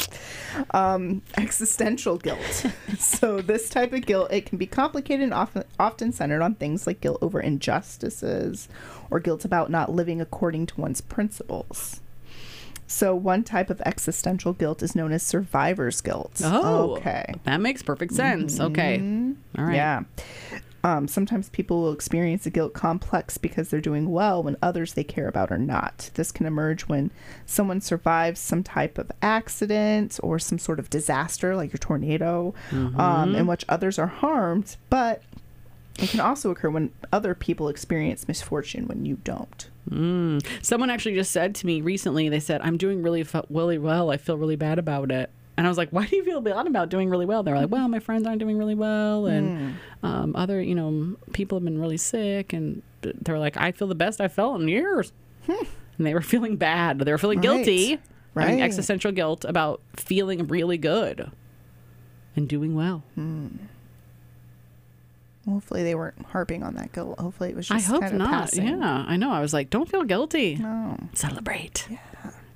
[0.71, 2.65] um, existential guilt.
[2.97, 6.88] so this type of guilt it can be complicated and often often centered on things
[6.88, 8.69] like guilt over injustices
[9.12, 11.99] or guilt about not living according to one's principles.
[12.88, 16.41] So one type of existential guilt is known as survivor's guilt.
[16.43, 17.34] Oh, okay.
[17.43, 18.60] That makes perfect sense.
[18.60, 19.00] Okay.
[19.58, 19.76] All right.
[19.76, 20.04] Yeah.
[20.84, 25.04] Um, sometimes people will experience a guilt complex because they're doing well when others they
[25.04, 26.12] care about are not.
[26.13, 27.12] This can emerge when
[27.45, 32.54] someone survives some type of accident or some sort of disaster, like your tornado,
[32.95, 35.21] um, in which others are harmed, but
[35.97, 39.69] it can also occur when other people experience misfortune when you don't.
[39.89, 40.45] Mm.
[40.63, 44.12] Someone actually just said to me recently, they said, I'm doing really, f- really well.
[44.12, 45.29] I feel really bad about it.
[45.57, 47.41] And I was like, why do you feel bad about doing really well?
[47.41, 49.25] They're like, well, my friends aren't doing really well.
[49.25, 52.53] And um, other, you know, people have been really sick.
[52.53, 55.12] And they're like, I feel the best I felt in years.
[55.47, 56.99] And they were feeling bad.
[56.99, 57.43] They were feeling Right.
[57.43, 57.89] guilty,
[58.36, 58.62] having Right.
[58.62, 61.31] existential guilt about feeling really good
[62.36, 63.01] and doing well.
[65.47, 67.17] Hopefully they weren't harping on that guilt.
[67.19, 68.29] Hopefully it was just I hope kind of not.
[68.31, 68.67] passing.
[68.67, 69.31] Yeah, I know.
[69.31, 70.55] I was like, don't feel guilty.
[70.55, 70.97] No.
[71.13, 71.88] Celebrate.
[71.89, 71.97] Yeah.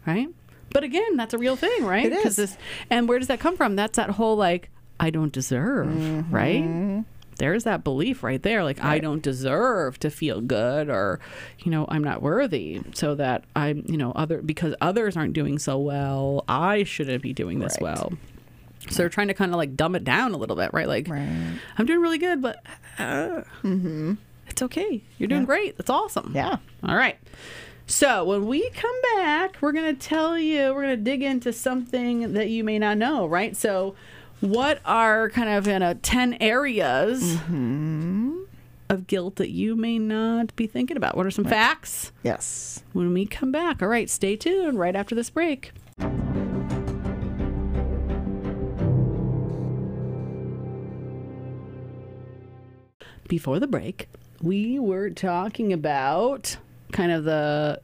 [0.06, 0.28] Right?
[0.74, 2.06] But again, that's a real thing, right?
[2.06, 2.36] It is.
[2.38, 2.58] This,
[2.90, 3.76] and where does that come from?
[3.76, 6.34] That's that whole like, I don't deserve, Mm-hmm.
[6.36, 7.06] right?
[7.38, 8.64] There's that belief right there.
[8.64, 11.20] Like, I don't deserve to feel good or,
[11.60, 12.82] you know, I'm not worthy.
[12.94, 17.34] So that I'm, you know, other, because others aren't doing so well, I shouldn't be
[17.34, 17.96] doing this Right.
[17.96, 18.14] well.
[18.90, 20.88] So they're trying to kind of like dumb it down a little bit, right?
[20.88, 21.28] Like, Right.
[21.78, 22.64] I'm doing really good, but
[23.00, 23.42] uh,
[24.48, 25.04] it's okay.
[25.18, 25.46] You're doing Yeah.
[25.46, 25.78] great.
[25.78, 26.32] That's awesome.
[26.36, 26.58] Yeah.
[26.84, 27.18] All right.
[27.88, 31.52] So when we come back, we're going to tell you, we're going to dig into
[31.54, 33.56] something that you may not know, right?
[33.56, 33.96] So,
[34.40, 37.38] what are kind of in a 10 areas
[38.90, 41.16] of guilt that you may not be thinking about?
[41.16, 42.12] What are some facts?
[42.24, 42.84] Yes.
[42.94, 45.72] When we come back, all right, stay tuned right after this break.
[53.32, 54.10] Before the break,
[54.42, 56.58] we were talking about
[56.92, 57.80] kind of the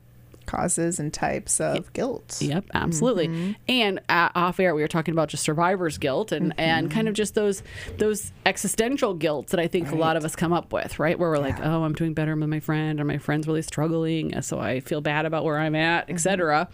[0.45, 2.37] Causes and types of guilt.
[2.41, 3.55] Yep, absolutely.
[3.69, 7.13] And uh, off air, we were talking about just survivor's guilt and, and kind of
[7.13, 7.63] just those
[7.97, 11.17] those existential guilt that I think a lot of us come up with, right?
[11.17, 14.41] Where we're like, oh, I'm doing better with my friend, or my friend's really struggling,
[14.41, 16.67] so I feel bad about where I'm at, etc.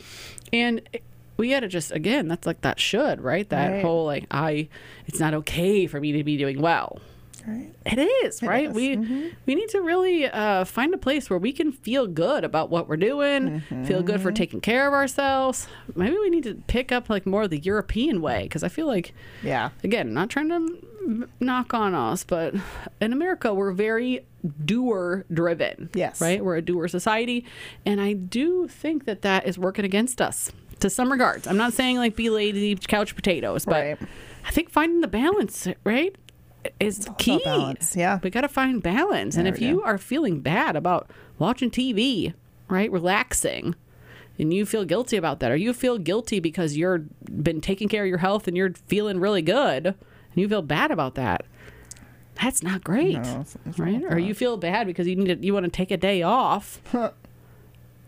[0.52, 0.82] And
[1.38, 3.48] we had to just again, that's like that should, right?
[3.50, 3.82] That Right.
[3.84, 4.68] whole like, I,
[5.06, 7.00] it's not okay for me to be doing well.
[7.46, 7.74] Right.
[7.86, 8.70] It is, right?
[8.70, 8.76] is.
[8.76, 8.96] We
[9.46, 12.88] we need to really uh, find a place where we can feel good about what
[12.88, 15.68] we're doing, feel good for taking care of ourselves.
[15.96, 18.88] Maybe we need to pick up like more of the European way because I feel
[18.88, 19.72] like Yeah.
[19.84, 22.56] again, not trying to knock on us, but
[23.02, 24.26] in America, we're very
[24.64, 25.90] doer driven.
[25.94, 26.22] Yes.
[26.22, 26.44] Right?
[26.44, 27.46] We're a doer society.
[27.86, 31.46] And I do think that that is working against us to some regards.
[31.48, 33.98] I'm not saying like be lazy couch potatoes, but Right.
[34.46, 36.16] I think finding the balance, right?
[36.80, 37.40] Is key.
[37.44, 38.20] balance, yeah.
[38.24, 39.36] We got to find balance.
[39.36, 39.84] and if you go.
[39.84, 42.34] are feeling bad about watching TV,
[42.70, 42.92] right?
[42.92, 43.76] Relaxing,
[44.40, 48.04] and you feel guilty about that, or you feel guilty because you're been taking care
[48.04, 49.96] of your health and you're feeling really good, and
[50.36, 51.46] you feel bad about that.
[52.42, 53.46] That's not great, No,
[53.78, 54.02] right?
[54.02, 56.24] with Or you feel bad because you need to, you want to take a day
[56.24, 56.82] off.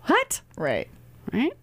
[0.06, 0.42] what?
[0.58, 0.88] Right.
[1.32, 1.54] Right?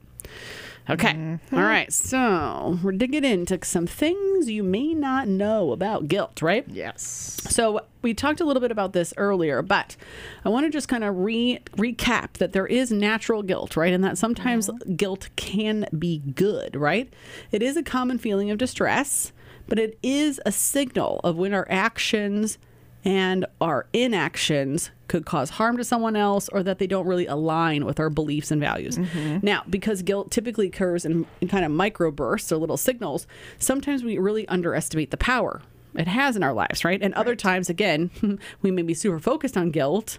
[0.90, 1.12] Okay.
[1.12, 1.56] Mm-hmm.
[1.56, 1.92] All right.
[1.92, 6.64] So we're digging into some things you may not know about guilt, right?
[6.68, 7.40] Yes.
[7.48, 9.96] So we talked a little bit about this earlier, but
[10.44, 13.92] I want to just kind of re recap that there is natural guilt, right?
[13.92, 17.12] And that sometimes guilt can be good, right?
[17.52, 19.32] It is a common feeling of distress,
[19.68, 22.58] but it is a signal of when our actions
[23.04, 27.84] and our inactions could cause harm to someone else or that they don't really align
[27.84, 28.96] with our beliefs and values.
[28.96, 29.38] Mm-hmm.
[29.42, 33.26] Now, because guilt typically occurs in, in kind of microbursts or little signals,
[33.58, 35.62] sometimes we really underestimate the power
[35.94, 37.02] it has in our lives, right?
[37.02, 38.10] And other times, again,
[38.62, 40.18] we may be super focused on guilt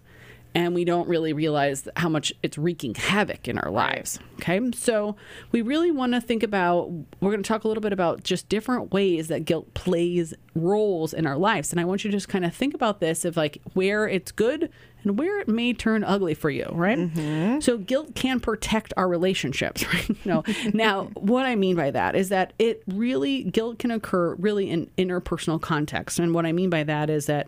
[0.56, 4.20] and we don't really realize how much it's wreaking havoc in our lives.
[4.36, 4.60] Okay.
[4.76, 5.16] So
[5.52, 6.90] we really want to think about,
[7.22, 11.14] we're going to talk a little bit about just different ways that guilt plays roles
[11.14, 11.72] in our lives.
[11.72, 14.32] And I want you to just kind of think about this of like where it's
[14.32, 14.70] good
[15.04, 16.98] and where it may turn ugly for you, right?
[16.98, 17.60] Mm-hmm.
[17.60, 20.26] So guilt can protect our relationships, right?
[20.26, 20.44] No.
[20.74, 24.90] now, what I mean by that is that it really guilt can occur really in
[24.98, 27.48] interpersonal context, and what I mean by that is that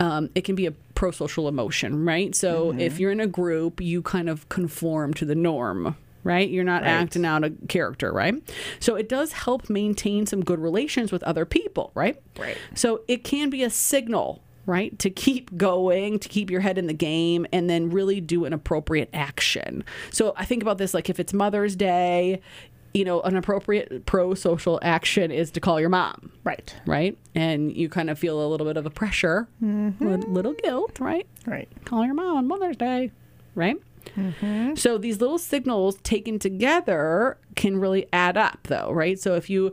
[0.00, 2.34] um, it can be a pro-social emotion, right?
[2.34, 5.96] So if you're in a group, you kind of conform to the norm.
[6.22, 6.50] Right?
[6.50, 8.34] You're not acting out a character, right?
[8.78, 12.20] So it does help maintain some good relations with other people, right?
[12.38, 12.58] Right.
[12.74, 16.88] So it can be a signal, right, to keep going, to keep your head in
[16.88, 19.82] the game, and then really do an appropriate action.
[20.10, 22.42] So I think about this like if it's Mother's Day,
[22.92, 26.74] you know, an appropriate pro social action is to call your mom, Right.
[26.86, 27.16] right?
[27.34, 30.32] And you kind of feel a little bit of a pressure, lit- mm-hmm.
[30.32, 31.26] little guilt, right?
[31.46, 31.68] Right.
[31.84, 33.12] Call your mom on Mother's Day,
[33.54, 33.76] right?
[34.16, 34.74] Mm-hmm.
[34.74, 39.18] So these little signals taken together can really add up, though, right?
[39.20, 39.72] So if you,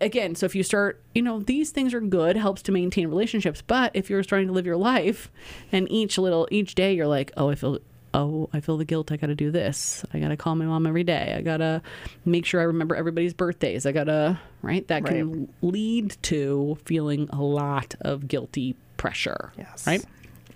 [0.00, 3.62] again, so if you start, you know, these things are good, helps to maintain relationships.
[3.62, 5.30] But if you're starting to live your life,
[5.70, 7.78] and each little each day you're like, oh, I feel.
[8.12, 9.12] Oh, I feel the guilt.
[9.12, 10.04] I got to do this.
[10.12, 11.34] I got to call my mom every day.
[11.36, 11.80] I got to
[12.24, 13.86] make sure I remember everybody's birthdays.
[13.86, 14.86] I got to, right?
[14.88, 19.52] That can lead to feeling a lot of guilty pressure.
[19.56, 19.86] Yes.
[19.86, 20.04] Right?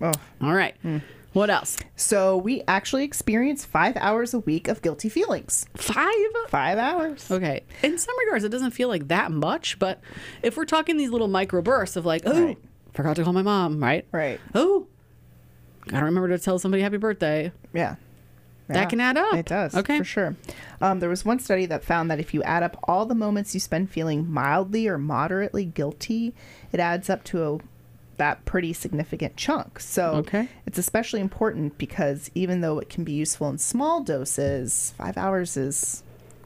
[0.00, 0.12] Oh.
[0.42, 0.74] All right.
[0.82, 0.98] Hmm.
[1.32, 1.78] What else?
[1.96, 5.66] So we actually experience five hours a week of guilty feelings.
[5.74, 6.14] Five?
[6.48, 7.28] Five hours.
[7.30, 7.62] Okay.
[7.82, 10.00] In some regards, it doesn't feel like that much, but
[10.42, 12.58] if we're talking these little micro bursts of like, oh, Right.
[12.92, 14.06] forgot to call my mom, right?
[14.12, 14.40] Right.
[14.54, 14.86] Oh,
[15.88, 17.52] gotta remember to tell somebody happy birthday.
[17.72, 17.96] Yeah.
[18.68, 19.34] That can add up.
[19.34, 19.74] It does.
[19.74, 19.98] Okay.
[19.98, 20.36] For sure.
[20.80, 23.52] Um, there was one study that found that if you add up all the moments
[23.52, 26.34] you spend feeling mildly or moderately guilty,
[26.72, 27.58] it adds up to a
[28.16, 29.80] that pretty significant chunk.
[29.80, 30.48] So Okay.
[30.66, 35.56] it's especially important because even though it can be useful in small doses, five hours
[35.58, 36.02] is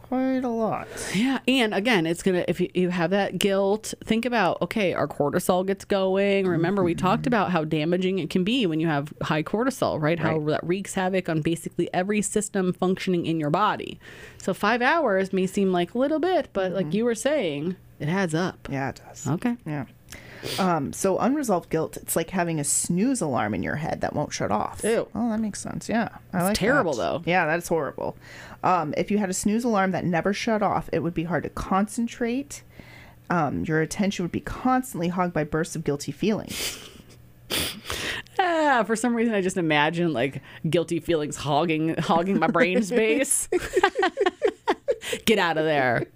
[0.08, 0.88] quite a lot.
[1.14, 5.06] Yeah, and again, it's gonna if you, you have that guilt, think about okay, our
[5.06, 6.46] cortisol gets going.
[6.46, 7.28] Remember, we talked mm-hmm.
[7.28, 10.18] about how damaging it can be when you have high cortisol, right?
[10.18, 10.46] How Right.
[10.52, 13.98] that wreaks havoc on basically every system functioning in your body.
[14.38, 16.96] So five hours may seem like a little bit, but like mm-hmm.
[16.96, 18.68] you were saying, it adds up.
[18.70, 19.26] Yeah, it does.
[19.26, 19.56] Okay.
[19.66, 19.86] Yeah.
[20.58, 24.32] Um, so unresolved guilt, it's like having a snooze alarm in your head that won't
[24.32, 24.82] shut off.
[24.84, 25.08] Ew.
[25.14, 25.88] Oh, that makes sense.
[25.88, 26.08] Yeah.
[26.32, 27.02] I like terrible, that.
[27.02, 27.22] though.
[27.26, 28.16] Yeah, that's horrible.
[28.62, 31.42] Um, if you had a snooze alarm that never shut off, it would be hard
[31.44, 32.62] to concentrate.
[33.30, 36.78] Um, your attention would be constantly hogged by bursts of guilty feelings.
[38.40, 43.48] Ah, for some reason, I just imagine like guilty feelings hogging hogging my brain space.
[45.24, 46.06] Get out of there.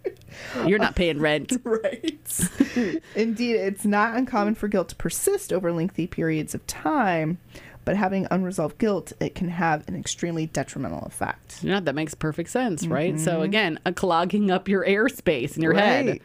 [0.66, 1.56] You're not paying rent.
[1.64, 2.20] right.
[3.14, 7.38] Indeed, it's not uncommon for guilt to persist over lengthy periods of time,
[7.84, 11.62] but having unresolved guilt, it can have an extremely detrimental effect.
[11.64, 13.18] Know, that makes perfect sense, right?
[13.18, 13.42] So mm-hmm.
[13.42, 16.20] again, a clogging up your airspace in your head.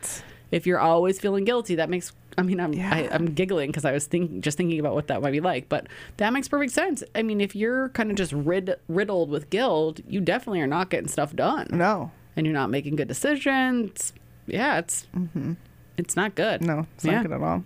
[0.52, 2.14] If you're always feeling guilty, that makes.
[2.38, 3.10] I mean, I'm I, Yeah.
[3.12, 5.68] I'm giggling because I was thinking, just thinking about what that might be like.
[5.70, 7.04] But that makes perfect sense.
[7.16, 10.90] I mean, if you're kind of just rid, riddled with guilt, you definitely are not
[10.92, 12.12] getting stuff done, No.
[12.36, 14.14] and you're not making good decisions.
[14.46, 15.54] Yeah, it's mm-hmm.
[15.98, 16.62] It's not good.
[16.62, 17.14] No, it's Yeah.
[17.14, 17.64] not good at all.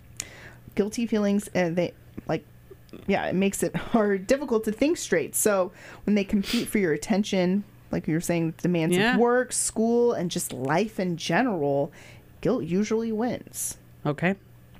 [0.76, 1.94] Guilty feelings, uh, they
[2.28, 2.46] like,
[3.08, 5.36] yeah, it makes it hard, difficult to think straight.
[5.36, 5.72] So
[6.06, 9.13] when they compete for your attention, like you were saying, demands Yeah.
[9.15, 11.91] of work, school, and just life in general,
[12.41, 13.78] guilt usually wins.
[14.06, 14.36] Okay.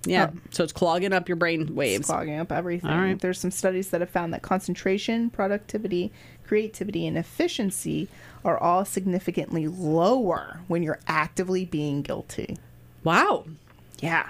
[0.06, 0.32] Yeah.
[0.34, 0.40] Oh.
[0.50, 2.08] So it's clogging up your brain It's waves.
[2.08, 2.90] clogging up everything.
[2.90, 3.20] All right.
[3.20, 6.12] There's some studies that have found that concentration, productivity,
[6.48, 8.08] creativity, and efficiency
[8.44, 12.58] are all significantly lower when you're actively being guilty.
[13.04, 13.46] Wow.
[14.00, 14.30] Yeah.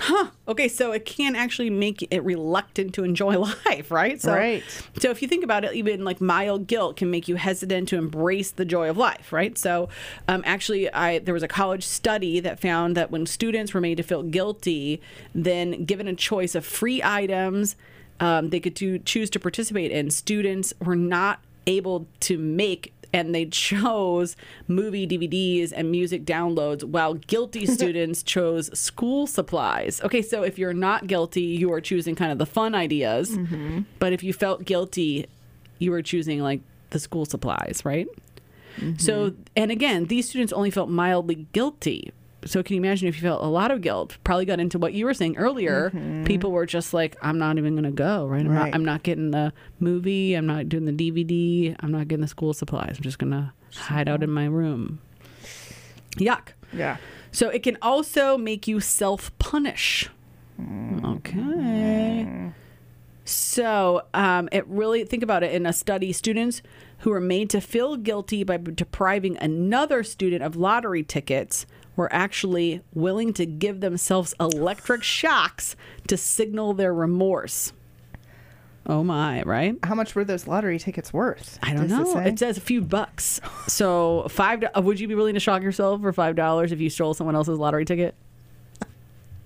[0.00, 0.30] Huh.
[0.48, 4.20] Okay, so it can actually make it reluctant to enjoy life, right?
[4.20, 4.62] So, Right.
[4.98, 7.96] So if you think about it, even like mild guilt can make you hesitant to
[7.96, 9.56] embrace the joy of life, right?
[9.56, 9.88] So,
[10.26, 13.96] um, actually, I there was a college study that found that when students were made
[13.98, 15.00] to feel guilty,
[15.34, 17.76] then given a choice of free items,
[18.20, 20.10] um, they could do, choose to participate in.
[20.10, 24.34] Students were not able to make and they chose
[24.66, 30.00] movie DVDs and music downloads while guilty students chose school supplies.
[30.02, 33.30] Okay, so if you're not guilty, you are choosing kind of the fun ideas.
[33.30, 33.82] Mm-hmm.
[34.00, 35.26] But if you felt guilty,
[35.78, 38.08] you were choosing like the school supplies, right?
[38.78, 38.98] Mm-hmm.
[38.98, 42.12] So, and again, these students only felt mildly guilty.
[42.46, 44.16] So, can you imagine if you felt a lot of guilt?
[44.24, 45.90] Probably got into what you were saying earlier.
[46.24, 48.40] People were just like, "I'm not even going to go." Right?
[48.40, 48.66] I'm, Right.
[48.66, 50.34] Not, I'm not getting the movie.
[50.34, 51.74] I'm not doing the DVD.
[51.80, 52.96] I'm not getting the school supplies.
[52.96, 55.00] I'm just going to hide out in my room.
[56.16, 56.48] Yuck.
[56.72, 56.98] Yeah.
[57.32, 60.08] So it can also make you self punish.
[61.04, 62.52] Okay.
[63.24, 66.62] So um, it really think about it in a study, students
[66.98, 72.82] who were made to feel guilty by depriving another student of lottery tickets were actually
[72.92, 75.76] willing to give themselves electric shocks
[76.08, 77.72] to signal their remorse.
[78.86, 79.76] Oh my, right?
[79.82, 81.58] How much were those lottery tickets worth?
[81.62, 82.04] I don't it know.
[82.04, 82.28] say?
[82.28, 83.40] It says a few bucks.
[83.66, 84.62] So five.
[84.76, 87.34] uh, Would you be willing to shock yourself for five dollars if you stole someone
[87.34, 88.14] else's lottery ticket?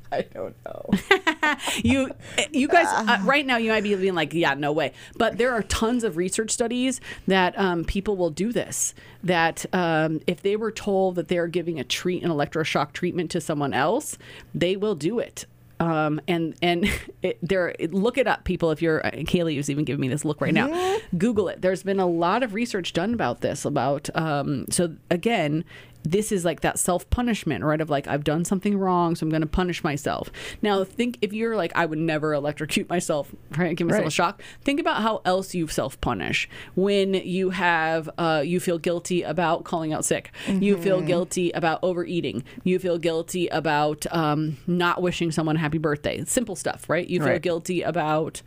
[0.12, 0.90] I don't know.
[1.82, 2.10] You,
[2.52, 4.92] you guys, uh, right now you might be being like, yeah, no way.
[5.16, 8.94] But there are tons of research studies that um, people will do this.
[9.22, 13.40] That um, if they were told that they're giving a treat, an electroshock treatment to
[13.40, 14.18] someone else,
[14.54, 15.46] they will do it.
[15.80, 16.90] Um, and and
[17.22, 18.70] it, there, look it up, people.
[18.70, 21.62] If you're uh, Kaylee is even giving me this look right now, Google it.
[21.62, 23.64] There's been a lot of research done about this.
[23.64, 25.64] About um, so again,
[26.10, 27.80] this is like that self punishment, right?
[27.80, 30.30] Of like, I've done something wrong, so I'm going to punish myself.
[30.62, 33.76] Now, think if you're like, I would never electrocute myself, right?
[33.76, 34.42] Give myself a shock.
[34.62, 39.64] Think about how else you self punish when you have, uh, you feel guilty about
[39.64, 40.32] calling out sick.
[40.48, 42.44] You feel guilty about overeating.
[42.64, 46.24] You feel guilty about um, not wishing someone a happy birthday.
[46.24, 47.08] Simple stuff, right?
[47.08, 47.42] You feel Right.
[47.42, 48.42] guilty about,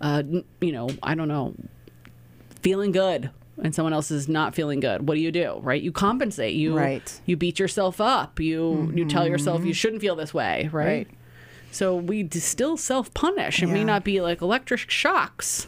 [0.00, 0.22] uh,
[0.60, 1.54] you know, I don't know,
[2.62, 3.30] feeling good
[3.62, 5.82] and someone else is not feeling good what do you do right?
[5.82, 6.54] You compensate.
[6.54, 7.20] You Right.
[7.26, 8.40] you beat yourself up.
[8.40, 11.08] You you tell yourself you shouldn't feel this way right, Right.
[11.70, 13.62] so we d- still self-punish.
[13.62, 15.66] It may not be like electric shocks.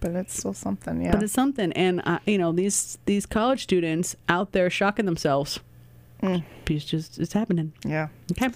[0.00, 1.02] But it's still something.
[1.02, 1.10] Yeah.
[1.12, 1.72] but it's something.
[1.72, 5.58] And uh, you know these these college students out there shocking themselves
[6.22, 8.08] it's just it's happening yeah.
[8.32, 8.50] okay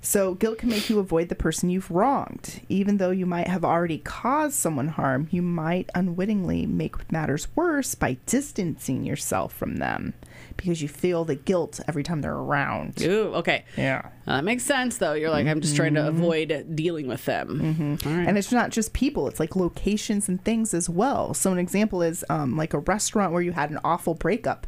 [0.00, 2.60] So, guilt can make you avoid the person you've wronged.
[2.68, 7.94] Even though you might have already caused someone harm, you might unwittingly make matters worse
[7.94, 10.14] by distancing yourself from them
[10.56, 13.00] because you feel the guilt every time they're around.
[13.02, 14.02] Ooh, okay Yeah.
[14.26, 17.98] Uh, that makes sense though you're like i'm just trying to avoid dealing with them
[18.04, 18.26] All right.
[18.28, 21.32] And it's not just people, it's like locations and things as well.
[21.34, 24.66] So, an example is um, like a restaurant where you had an awful breakup.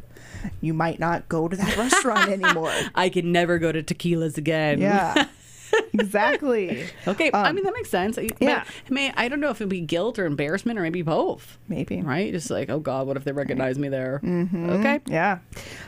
[0.61, 2.73] You might not go to that restaurant anymore.
[2.95, 5.27] i can never go to tequilas again Yeah.
[5.93, 6.85] exactly.
[7.07, 8.15] Okay, I mean that makes sense.
[8.15, 8.63] But yeah.
[8.89, 11.57] may I don't know if it'd be guilt or embarrassment or maybe both.
[11.67, 12.01] Maybe.
[12.01, 12.31] Right?
[12.31, 14.21] Just like, oh God, what if they recognize me there?
[14.23, 15.01] Okay.
[15.07, 15.39] Yeah.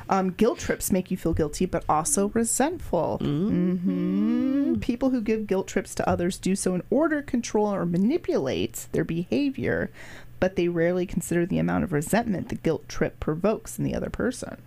[0.09, 3.17] Um, guilt trips make you feel guilty, but also resentful.
[3.19, 7.85] hmm People who give guilt trips to others do so in order to control or
[7.85, 9.89] manipulate their behavior,
[10.39, 14.09] but they rarely consider the amount of resentment the guilt trip provokes in the other
[14.09, 14.57] person.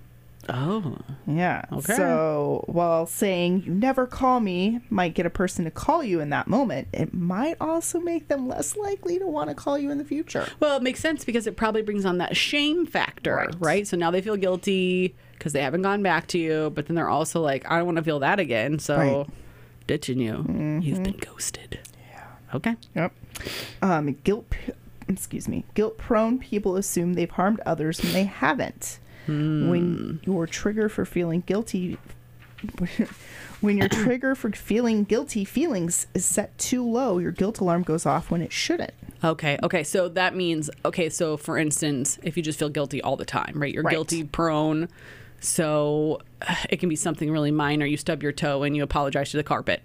[0.49, 0.97] Oh.
[1.27, 1.65] Yeah.
[1.71, 1.95] Okay.
[1.95, 6.31] So while saying you never call me might get a person to call you in
[6.31, 9.99] that moment, it might also make them less likely to want to call you in
[9.99, 10.49] the future.
[10.59, 13.55] Well, it makes sense because it probably brings on that shame factor, right?
[13.61, 13.87] Right.
[13.87, 17.09] So now they feel guilty because they haven't gone back to you, but then they're
[17.09, 18.79] also like, I don't want to feel that again.
[18.79, 19.27] So Right.
[19.87, 20.81] ditching you.
[20.83, 21.79] You've been ghosted.
[22.13, 22.57] Yeah.
[22.57, 22.77] Okay.
[22.97, 23.13] Yep.
[23.83, 24.47] Um, guilt.
[25.15, 25.65] Excuse me.
[25.75, 28.99] Guilt-prone people assume they've harmed others when they haven't.
[29.27, 30.31] When hmm.
[30.31, 31.99] your trigger for feeling guilty,
[33.61, 38.07] when your trigger for feeling guilty feelings is set too low, your guilt alarm goes
[38.07, 38.93] off when it shouldn't.
[39.23, 39.59] Okay.
[39.63, 39.85] Okay.
[39.85, 41.09] So that means okay.
[41.11, 43.73] So for instance, if you just feel guilty all the time, right?
[43.73, 43.93] You're Right.
[43.93, 44.89] guilty prone.
[45.39, 46.21] So
[46.71, 47.87] it can be something really minor.
[47.87, 49.83] You stub your toe and you apologize to the carpet.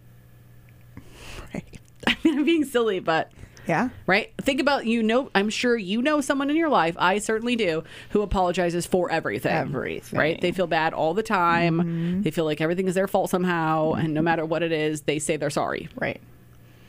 [1.53, 1.79] Right.
[2.07, 3.31] I mean, I'm being silly, but
[3.67, 3.89] Yeah.
[4.07, 4.31] Right?
[4.41, 7.83] Think about you know I'm sure you know someone in your life, I certainly do,
[8.11, 9.51] who apologizes for everything.
[9.51, 10.19] Everything.
[10.19, 10.39] Right?
[10.39, 11.77] They feel bad all the time.
[11.77, 12.21] Mm-hmm.
[12.21, 14.25] They feel like everything is their fault somehow, and no mm-hmm.
[14.25, 15.89] matter what it is, they say they're sorry.
[15.95, 16.21] Right.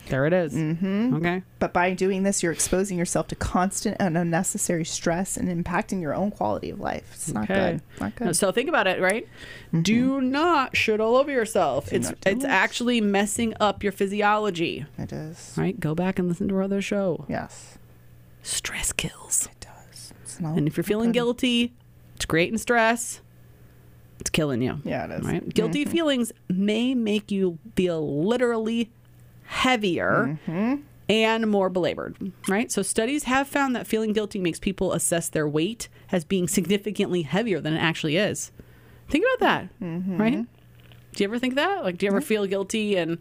[0.09, 0.55] There it is.
[0.55, 1.15] Mm-hmm.
[1.17, 1.43] Okay.
[1.59, 6.15] But by doing this, you're exposing yourself to constant and unnecessary stress and impacting your
[6.15, 7.11] own quality of life.
[7.15, 7.81] It's not good.
[8.01, 8.37] Not good.
[8.37, 9.27] So think about it, right?
[9.83, 11.93] Do not shit all over yourself.
[11.93, 12.49] it's do it's it.
[12.49, 14.87] actually messing up your physiology.
[14.99, 15.55] It is.
[15.57, 15.79] Right?
[15.79, 17.25] Go back and listen to our other show.
[17.29, 17.79] Yes.
[18.43, 19.49] Stress kills.
[19.51, 20.13] It does.
[20.23, 21.15] It's not, And if you're feeling good.
[21.15, 21.75] guilty,
[22.15, 23.21] it's great in stress.
[24.21, 24.81] It's killing you.
[24.85, 25.27] Yeah, it is.
[25.27, 25.49] Right?
[25.53, 28.91] Guilty feelings may make you feel literally
[29.47, 30.83] heavier mm-hmm.
[31.09, 32.71] and more belabored, right?
[32.71, 37.23] So studies have found that feeling guilty makes people assess their weight as being significantly
[37.23, 38.51] heavier than it actually is.
[39.09, 40.17] Think about that, mm-hmm.
[40.19, 40.47] right?
[41.15, 41.85] Do you ever think that?
[41.85, 43.19] Like, do you ever feel guilty and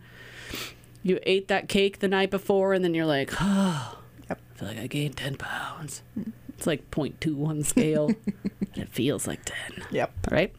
[1.04, 4.00] you ate that cake the night before and then you're like, oh,
[4.30, 4.40] Yep.
[4.56, 6.02] I feel like I gained 10 pounds.
[6.50, 10.12] It's like 0.2 on scale, and it feels like 10 Yep.
[10.32, 10.54] right?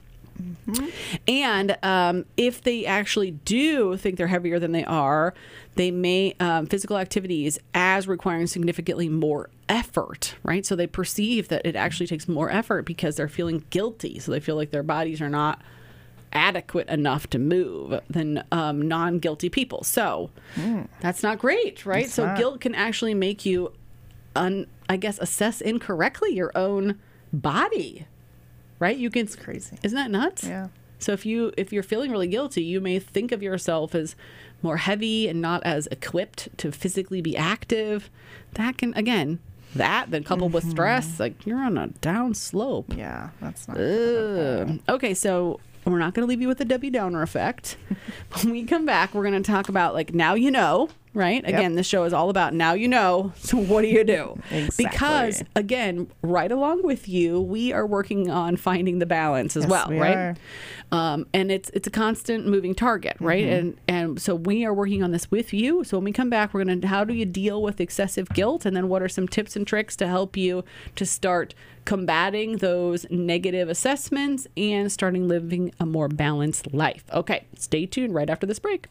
[1.28, 5.34] And um, if they actually do think they're heavier than they are,
[5.76, 10.64] they may um, physical activities as requiring significantly more effort, right?
[10.66, 14.18] So they perceive that it actually takes more effort because they're feeling guilty.
[14.18, 15.62] So they feel like their bodies are not
[16.32, 19.82] adequate enough to move than um, non-guilty people.
[19.84, 20.30] So
[21.01, 22.11] that's not great, right?
[22.11, 22.37] So not.
[22.37, 23.72] guilt can actually make you,
[24.34, 26.99] un, I guess, assess incorrectly your own
[27.32, 28.07] body,
[28.79, 28.97] right?
[28.97, 29.79] You can It's Crazy.
[29.83, 30.45] isn't that nuts?
[30.45, 30.68] Yeah.
[30.99, 34.16] So if you if you're feeling really guilty, you may think of yourself as
[34.62, 38.11] more heavy and not as equipped to physically be active.
[38.55, 39.39] That can again,
[39.74, 40.72] that then coupled with mm-hmm.
[40.72, 42.95] stress, like you're on a down slope.
[42.97, 43.31] Yeah.
[43.41, 43.79] That's not.
[43.79, 44.81] Ugh.
[44.89, 47.77] Okay, so we're not going to leave you with the Debbie Downer effect.
[48.43, 51.42] when we come back, we're going to talk about like now you know, right?
[51.48, 53.32] Again, this show is all about now you know.
[53.46, 54.38] So what do you do?
[54.50, 54.84] Exactly.
[54.84, 59.70] Because again, right along with you, we are working on finding the balance as Yes,
[59.70, 60.16] well, we right?
[60.16, 60.36] are.
[60.90, 63.44] Um, and it's it's a constant moving target, right?
[63.44, 63.52] Mm-hmm.
[63.52, 65.84] And and so we are working on this with you.
[65.84, 68.76] So when we come back, we're gonna how do you deal with excessive guilt, and
[68.76, 70.64] then what are some tips and tricks to help you
[70.96, 71.54] to start
[71.84, 77.04] combating those negative assessments and starting living a more balanced life.
[77.12, 78.88] Okay, stay tuned right after this break.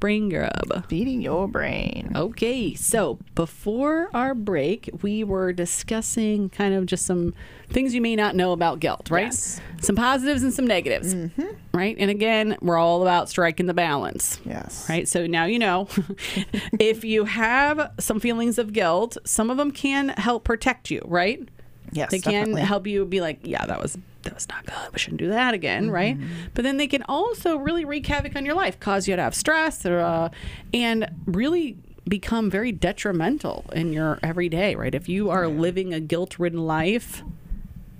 [0.00, 0.86] Brain grub.
[0.88, 2.12] Feeding your brain.
[2.16, 7.34] Okay, so before our break, we were discussing kind of just some
[7.68, 9.24] things you may not know about guilt, right?
[9.24, 9.60] Yes.
[9.82, 11.48] Some positives and some negatives, mm-hmm.
[11.72, 11.96] right?
[11.98, 14.40] And again, we're all about striking the balance.
[14.46, 14.88] Yes.
[14.88, 15.06] Right.
[15.06, 15.86] So now you know
[16.78, 21.46] if you have some feelings of guilt, some of them can help protect you, right?
[21.92, 22.10] Yes.
[22.10, 22.62] they can definitely.
[22.62, 24.92] help you be like, yeah, that was that was not good.
[24.92, 26.16] We shouldn't do that again, right?
[26.18, 26.48] Mm-hmm.
[26.54, 29.34] But then they can also really wreak havoc on your life, cause you to have
[29.34, 30.28] stress, or, uh,
[30.74, 34.94] and really become very detrimental in your everyday, right?
[34.94, 37.22] If you are living a guilt-ridden life,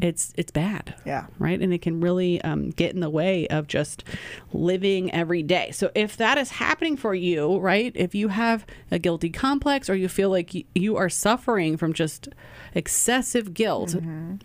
[0.03, 1.27] it's it's bad Yeah.
[1.39, 1.61] right?
[1.61, 4.05] And it can really um, get in the way of just
[4.53, 5.71] living every day.
[5.73, 7.93] So if that is happening for you, right?
[7.95, 12.29] If you have a guilty complex or you feel like you are suffering from just
[12.75, 13.95] excessive guilt,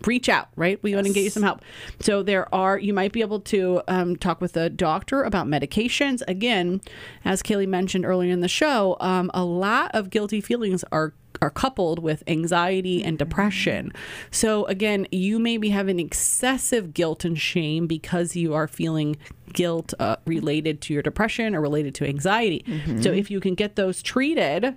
[0.04, 0.82] reach out, right?
[0.82, 1.62] We want to get you some help.
[2.00, 6.22] So there are, you might be able to um, talk with a doctor about medications.
[6.28, 6.80] Again,
[7.24, 11.50] as Kaylee mentioned earlier in the show, um, a lot of guilty feelings are are
[11.50, 13.92] coupled with anxiety and depression.
[14.30, 19.16] So again, you may be having excessive guilt and shame because you are feeling
[19.52, 22.64] guilt uh, related to your depression or related to anxiety.
[23.02, 24.76] So if you can get those treated,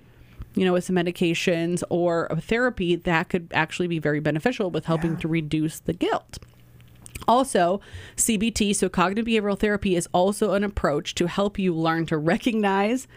[0.55, 4.85] you know, with some medications or a therapy, that could actually be very beneficial with
[4.85, 6.39] helping to reduce the guilt.
[7.27, 7.79] Also,
[8.15, 13.07] CBT, so cognitive behavioral therapy, is also an approach to help you learn to recognize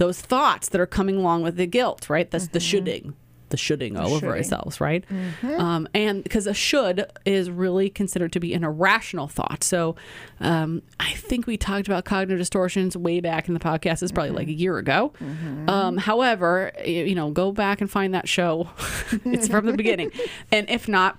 [0.00, 2.30] those thoughts that are coming along with the guilt, right?
[2.30, 3.12] That's the shoulding,
[3.50, 5.04] the shoulding all over ourselves, right?
[5.42, 9.62] Um, and because a should is really considered to be an irrational thought.
[9.62, 9.96] So
[10.40, 14.02] um, I think we talked about cognitive distortions way back in the podcast.
[14.02, 15.12] It's probably like a year ago.
[15.68, 18.70] Um, however, you know, go back and find that show.
[19.26, 20.12] it's from the beginning.
[20.50, 21.18] And if not,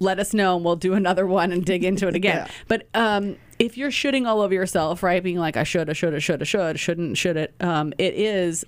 [0.00, 2.38] let us know and we'll do another one and dig into it again.
[2.48, 2.48] Yeah.
[2.66, 6.14] But um, if you're shoulding all over yourself, right, being like, I should, I should,
[6.14, 8.64] I should, I should, shouldn't, should it, um, it is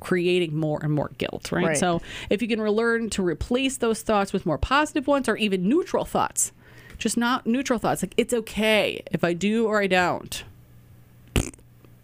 [0.00, 1.64] creating more and more guilt, right?
[1.68, 1.76] Right.
[1.78, 5.68] So if you can learn to replace those thoughts with more positive ones or even
[5.68, 6.50] neutral thoughts,
[6.98, 10.42] just not neutral thoughts, like it's okay if I do or I don't.
[11.36, 11.52] It's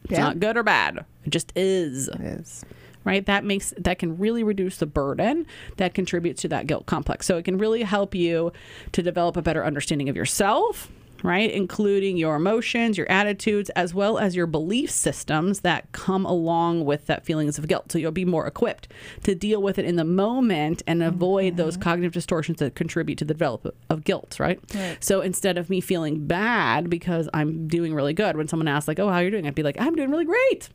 [0.08, 0.20] Yeah.
[0.20, 1.04] not good or bad.
[1.24, 2.64] It just is It is.
[3.04, 5.44] right that makes that can really reduce the burden
[5.76, 8.52] that contributes to that guilt complex so it can really help you
[8.92, 10.88] to develop a better understanding of yourself
[11.22, 11.50] right?
[11.50, 17.06] Including your emotions, your attitudes, as well as your belief systems that come along with
[17.06, 17.92] that feelings of guilt.
[17.92, 18.88] So you'll be more equipped
[19.24, 21.82] to deal with it in the moment and avoid those mm-hmm.
[21.82, 24.60] cognitive distortions that contribute to the development of guilt, right?
[24.74, 25.02] Right.
[25.02, 28.98] So instead of me feeling bad because I'm doing really good, when someone asks like,
[28.98, 30.68] "Oh, how are you doing?" I'd be like, "I'm doing really great."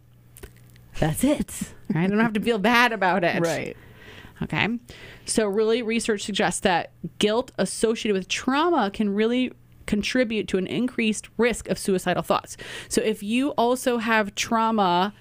[0.99, 1.73] That's it.
[1.93, 2.05] Right?
[2.05, 3.41] I don't have to feel bad about it.
[3.41, 3.75] Right.
[4.41, 4.67] Okay.
[5.25, 9.53] So, really, research suggests that guilt associated with trauma can really
[9.85, 12.57] contribute to an increased risk of suicidal thoughts.
[12.89, 15.13] So, if you also have trauma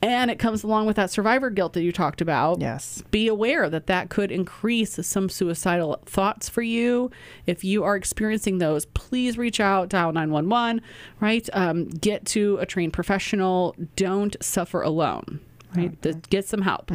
[0.00, 3.02] and it comes along with that survivor guilt that you talked about, Yes.
[3.10, 7.10] be aware that that could increase some suicidal thoughts for you.
[7.46, 10.82] If you are experiencing those, please reach out, dial 911,
[11.18, 11.48] right?
[11.52, 13.74] Um, get to a trained professional.
[13.96, 15.40] Don't suffer alone,
[15.74, 16.00] right?
[16.00, 16.92] Th- Get some help.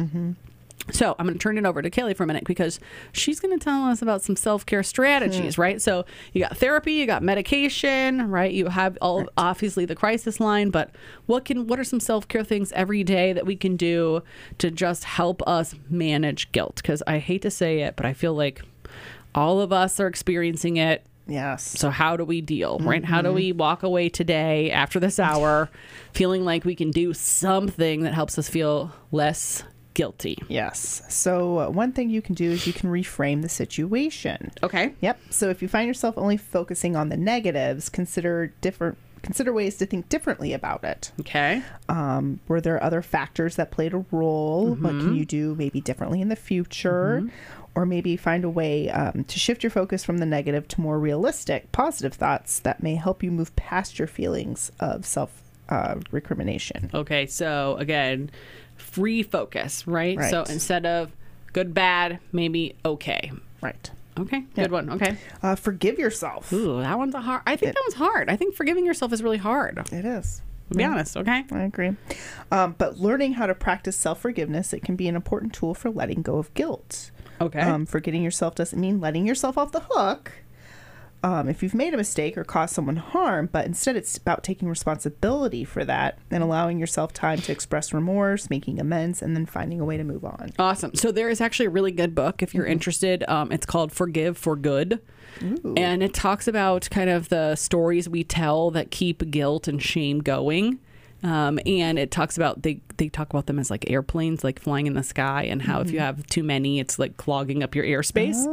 [0.90, 2.78] So I'm going to turn it over to Kelly for a minute because
[3.12, 5.60] she's going to tell us about some self care strategies, hmm.
[5.60, 5.82] right?
[5.82, 8.52] So you got therapy, you got medication, right?
[8.52, 10.90] You have all obviously the crisis line, but
[11.26, 14.22] what can what are some self care things every day that we can do
[14.58, 16.76] to just help us manage guilt?
[16.76, 18.62] Because I hate to say it, but I feel like
[19.34, 21.04] all of us are experiencing it.
[21.26, 21.62] Yes.
[21.62, 23.02] So how do we deal, right?
[23.02, 23.36] How do mm-hmm.
[23.36, 25.70] we walk away today after this hour
[26.12, 29.64] feeling like we can do something that helps us feel less
[29.94, 30.36] guilty?
[30.48, 31.02] Yes.
[31.08, 34.52] So, uh, one thing you can do is you can reframe the situation.
[34.62, 34.94] Okay.
[35.00, 35.18] Yep.
[35.30, 39.86] So, if you find yourself only focusing on the negatives, consider different consider ways to
[39.86, 41.10] think differently about it.
[41.20, 41.62] Okay.
[41.88, 44.74] Um, were there other factors that played a role?
[44.74, 45.00] What Mm-hmm.
[45.00, 47.30] can you do maybe differently in the future?
[47.76, 50.96] Or maybe find a way um, to shift your focus from the negative to more
[50.98, 56.90] realistic, positive thoughts that may help you move past your feelings of self uh, recrimination.
[56.94, 57.24] Okay.
[57.26, 58.30] So again,
[58.76, 60.16] free focus, right?
[60.16, 60.30] Right.
[60.30, 61.12] So instead of
[61.52, 63.32] good, bad, maybe okay.
[63.60, 63.90] Right.
[64.18, 64.44] Okay.
[64.54, 64.64] Yeah.
[64.64, 64.90] Good one.
[64.90, 65.16] Okay.
[65.42, 66.52] Uh, forgive yourself.
[66.52, 67.42] Ooh, that one's a hard.
[67.46, 68.30] I think that one's hard.
[68.30, 69.78] I think forgiving yourself is really hard.
[69.92, 70.42] It is.
[70.74, 71.16] be honest.
[71.16, 71.44] Okay.
[71.50, 71.96] I agree.
[72.50, 75.90] Um, but learning how to practice self forgiveness, it can be an important tool for
[75.90, 77.10] letting go of guilt.
[77.40, 77.60] Okay.
[77.60, 80.32] Um, forgetting yourself doesn't mean letting yourself off the hook.
[81.24, 84.68] Um, if you've made a mistake or caused someone harm, but instead it's about taking
[84.68, 89.80] responsibility for that and allowing yourself time to express remorse, making amends, and then finding
[89.80, 90.52] a way to move on.
[90.58, 90.94] Awesome.
[90.94, 93.24] So there is actually a really good book if you're interested.
[93.26, 95.00] Um, it's called Forgive for Good.
[95.76, 100.18] And it talks about kind of the stories we tell that keep guilt and shame
[100.20, 100.78] going.
[101.24, 104.86] Um, and it talks about they they talk about them as like airplanes, like flying
[104.86, 107.84] in the sky, and how if you have too many, it's like clogging up your
[107.84, 108.44] airspace.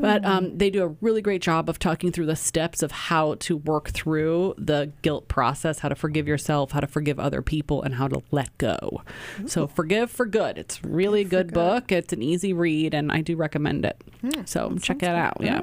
[0.00, 3.34] But um, they do a really great job of talking through the steps of how
[3.40, 7.82] to work through the guilt process, how to forgive yourself, how to forgive other people,
[7.82, 9.02] and how to let go.
[9.46, 10.56] So forgive for good.
[10.58, 11.92] It's really a good book.
[11.92, 14.02] It's an easy read, and I do recommend it.
[14.46, 15.36] so check it out.
[15.40, 15.60] Yeah.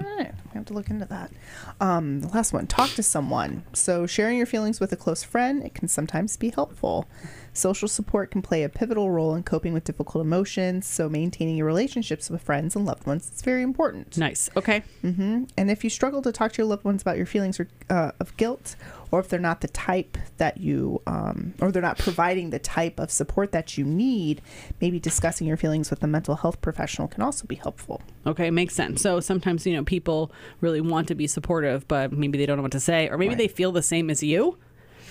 [0.54, 1.32] I have to look into that.
[1.80, 3.64] Um, the last one talk to someone.
[3.74, 7.08] So, sharing your feelings with a close friend, it can sometimes be helpful.
[7.54, 10.86] Social support can play a pivotal role in coping with difficult emotions.
[10.88, 14.18] So, maintaining your relationships with friends and loved ones is very important.
[14.18, 14.50] Nice.
[14.56, 14.84] Okay.
[15.02, 17.68] hmm And if you struggle to talk to your loved ones about your feelings or,
[17.90, 18.76] uh, of guilt,
[19.12, 23.00] or if they're not the type that you, um, or they're not providing the type
[23.00, 24.42] of support that you need,
[24.80, 28.02] maybe discussing your feelings with a mental health professional can also be helpful.
[28.26, 29.02] Okay, makes sense.
[29.02, 30.32] So sometimes, you know, people
[30.62, 33.30] really want to be supportive, but maybe they don't know what to say, or maybe
[33.30, 33.38] Right.
[33.40, 34.58] they feel the same as you,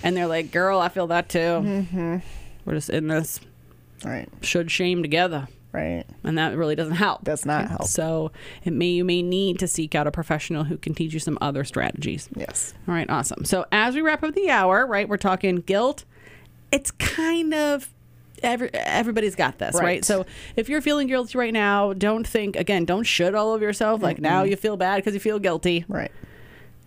[0.03, 1.37] and they're like, "Girl, I feel that too.
[1.39, 2.17] Mm-hmm.
[2.65, 3.39] We're just in this
[4.03, 4.27] All right.
[4.41, 6.03] should shame together." Right.
[6.23, 7.23] And that really doesn't help.
[7.23, 7.85] Does not help.
[7.85, 8.31] So
[8.63, 11.37] it may you may need to seek out a professional who can teach you some
[11.39, 12.27] other strategies.
[12.35, 12.73] Yes.
[12.87, 13.45] All right, awesome.
[13.45, 16.03] So as we wrap up the hour, right, we're talking guilt.
[16.71, 17.93] It's kind of
[18.43, 19.83] every, everybody's got this, right.
[19.83, 20.05] Right.
[20.05, 24.01] So if you're feeling guilty right now, don't think again, don't shit all over yourself
[24.01, 25.85] like now you feel bad because you feel guilty.
[25.87, 26.11] Right.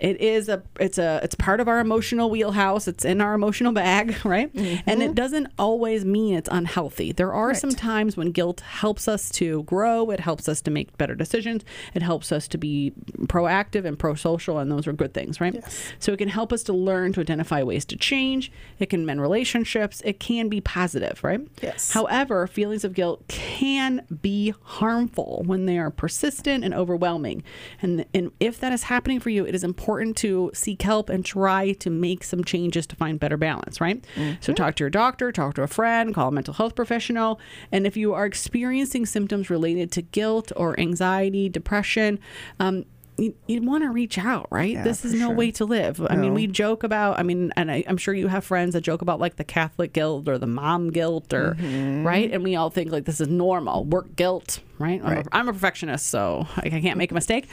[0.00, 2.88] It is a it's a it's part of our emotional wheelhouse.
[2.88, 4.50] It's in our emotional bag, right?
[4.54, 5.12] And it mm-hmm.
[5.12, 7.12] doesn't always mean it's unhealthy.
[7.12, 7.56] There are Right.
[7.56, 11.62] some times when guilt helps us to grow, it helps us to make better decisions,
[11.94, 12.92] it helps us to be
[13.26, 15.54] proactive and pro-social and those are good things, right?
[15.54, 15.92] Yes.
[16.00, 18.50] So it can help us to learn to identify ways to change.
[18.78, 20.02] It can mend relationships.
[20.04, 21.40] It can be positive, right?
[21.62, 21.92] Yes.
[21.92, 27.44] However, feelings of guilt can be harmful when they are persistent and overwhelming.
[27.80, 29.83] And, and if that is happening for you, it is important
[30.14, 34.04] to seek help and try to make some changes to find better balance, right?
[34.40, 37.38] So talk to your doctor, talk to a friend, call a mental health professional.
[37.70, 42.18] And if you are experiencing symptoms related to guilt or anxiety, depression,
[42.58, 42.84] um,
[43.16, 44.72] you, you want to reach out, right?
[44.72, 45.36] Yeah, this is no sure.
[45.36, 46.04] way to live.
[46.10, 48.80] I mean, we joke about, I mean, and I, I'm sure you have friends that
[48.80, 52.04] joke about like the Catholic guilt or the mom guilt or, Mm-hmm.
[52.04, 52.32] right?
[52.32, 55.00] And we all think like this is normal work guilt, right?
[55.04, 57.46] I'm, A, I'm a perfectionist, so I, I can't make a mistake.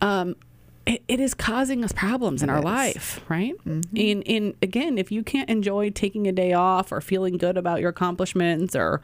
[0.00, 0.34] Um,
[0.86, 2.64] it, it is causing us problems in our is.
[2.64, 3.54] life, right?
[3.66, 3.96] Mm-hmm.
[3.96, 7.80] In in again, if you can't enjoy taking a day off or feeling good about
[7.80, 9.00] your accomplishments or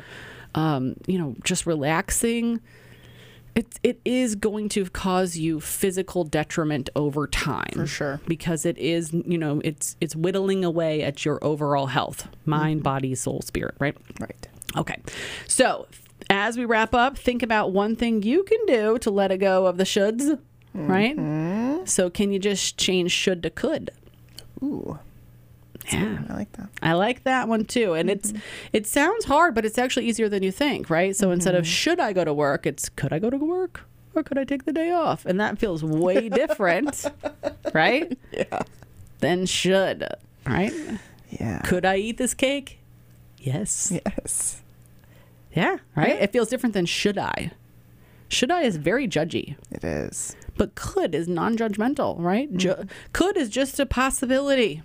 [0.55, 2.61] um, you know, just relaxing,
[3.55, 7.73] it it is going to cause you physical detriment over time.
[7.73, 8.21] For sure.
[8.27, 12.85] Because it is, you know, it's it's whittling away at your overall health, mind, mm-hmm.
[12.85, 13.97] body, soul, spirit, right?
[14.21, 14.49] Right.
[14.77, 14.97] Okay.
[15.47, 15.87] So,
[16.31, 19.67] as we wrap up, think about one thing you can do to let it go
[19.67, 20.39] of the shoulds,
[20.75, 21.17] right?
[21.17, 21.58] Mm-hmm.
[21.89, 23.91] So, can you just change should to could?
[24.63, 24.99] Ooh,
[25.93, 26.19] Yeah.
[26.29, 26.69] I like that.
[26.83, 27.95] I like that one too.
[27.95, 28.41] And it's mm-hmm.
[28.73, 31.15] it sounds hard, but it's actually easier than you think, right?
[31.17, 31.71] So instead of mm-hmm.
[31.71, 33.83] should I go to work, it's could I go to work
[34.15, 35.25] or could I take the day off?
[35.25, 37.07] And that feels way different,
[37.73, 38.17] right?
[38.33, 38.63] Yeah.
[39.21, 40.07] Than should,
[40.47, 40.73] right?
[41.31, 41.61] Yeah.
[41.63, 42.79] Could I eat this cake?
[43.39, 43.93] Yes.
[43.93, 44.63] Yes.
[45.55, 46.21] Yeah, right?
[46.21, 47.53] It feels different than should I.
[48.29, 50.37] Should I is very judgy, It is.
[50.59, 52.55] But could is non judgmental, right?
[52.55, 52.89] Ju- mm-hmm.
[53.13, 54.83] could is just a possibility.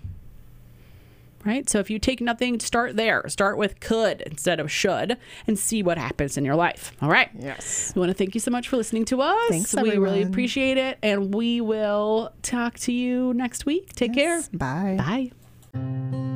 [1.45, 1.69] Right?
[1.69, 3.28] So if you take nothing, start there.
[3.28, 6.93] Start with could instead of should and see what happens in your life.
[7.01, 7.30] All right.
[7.38, 7.91] Yes.
[7.93, 9.49] We want to thank you so much for listening to us.
[9.49, 10.99] Thanks, we really appreciate it.
[11.03, 13.91] And we will talk to you next week.
[13.91, 14.41] Take care.
[14.53, 15.32] Bye.
[15.74, 16.32] Bye.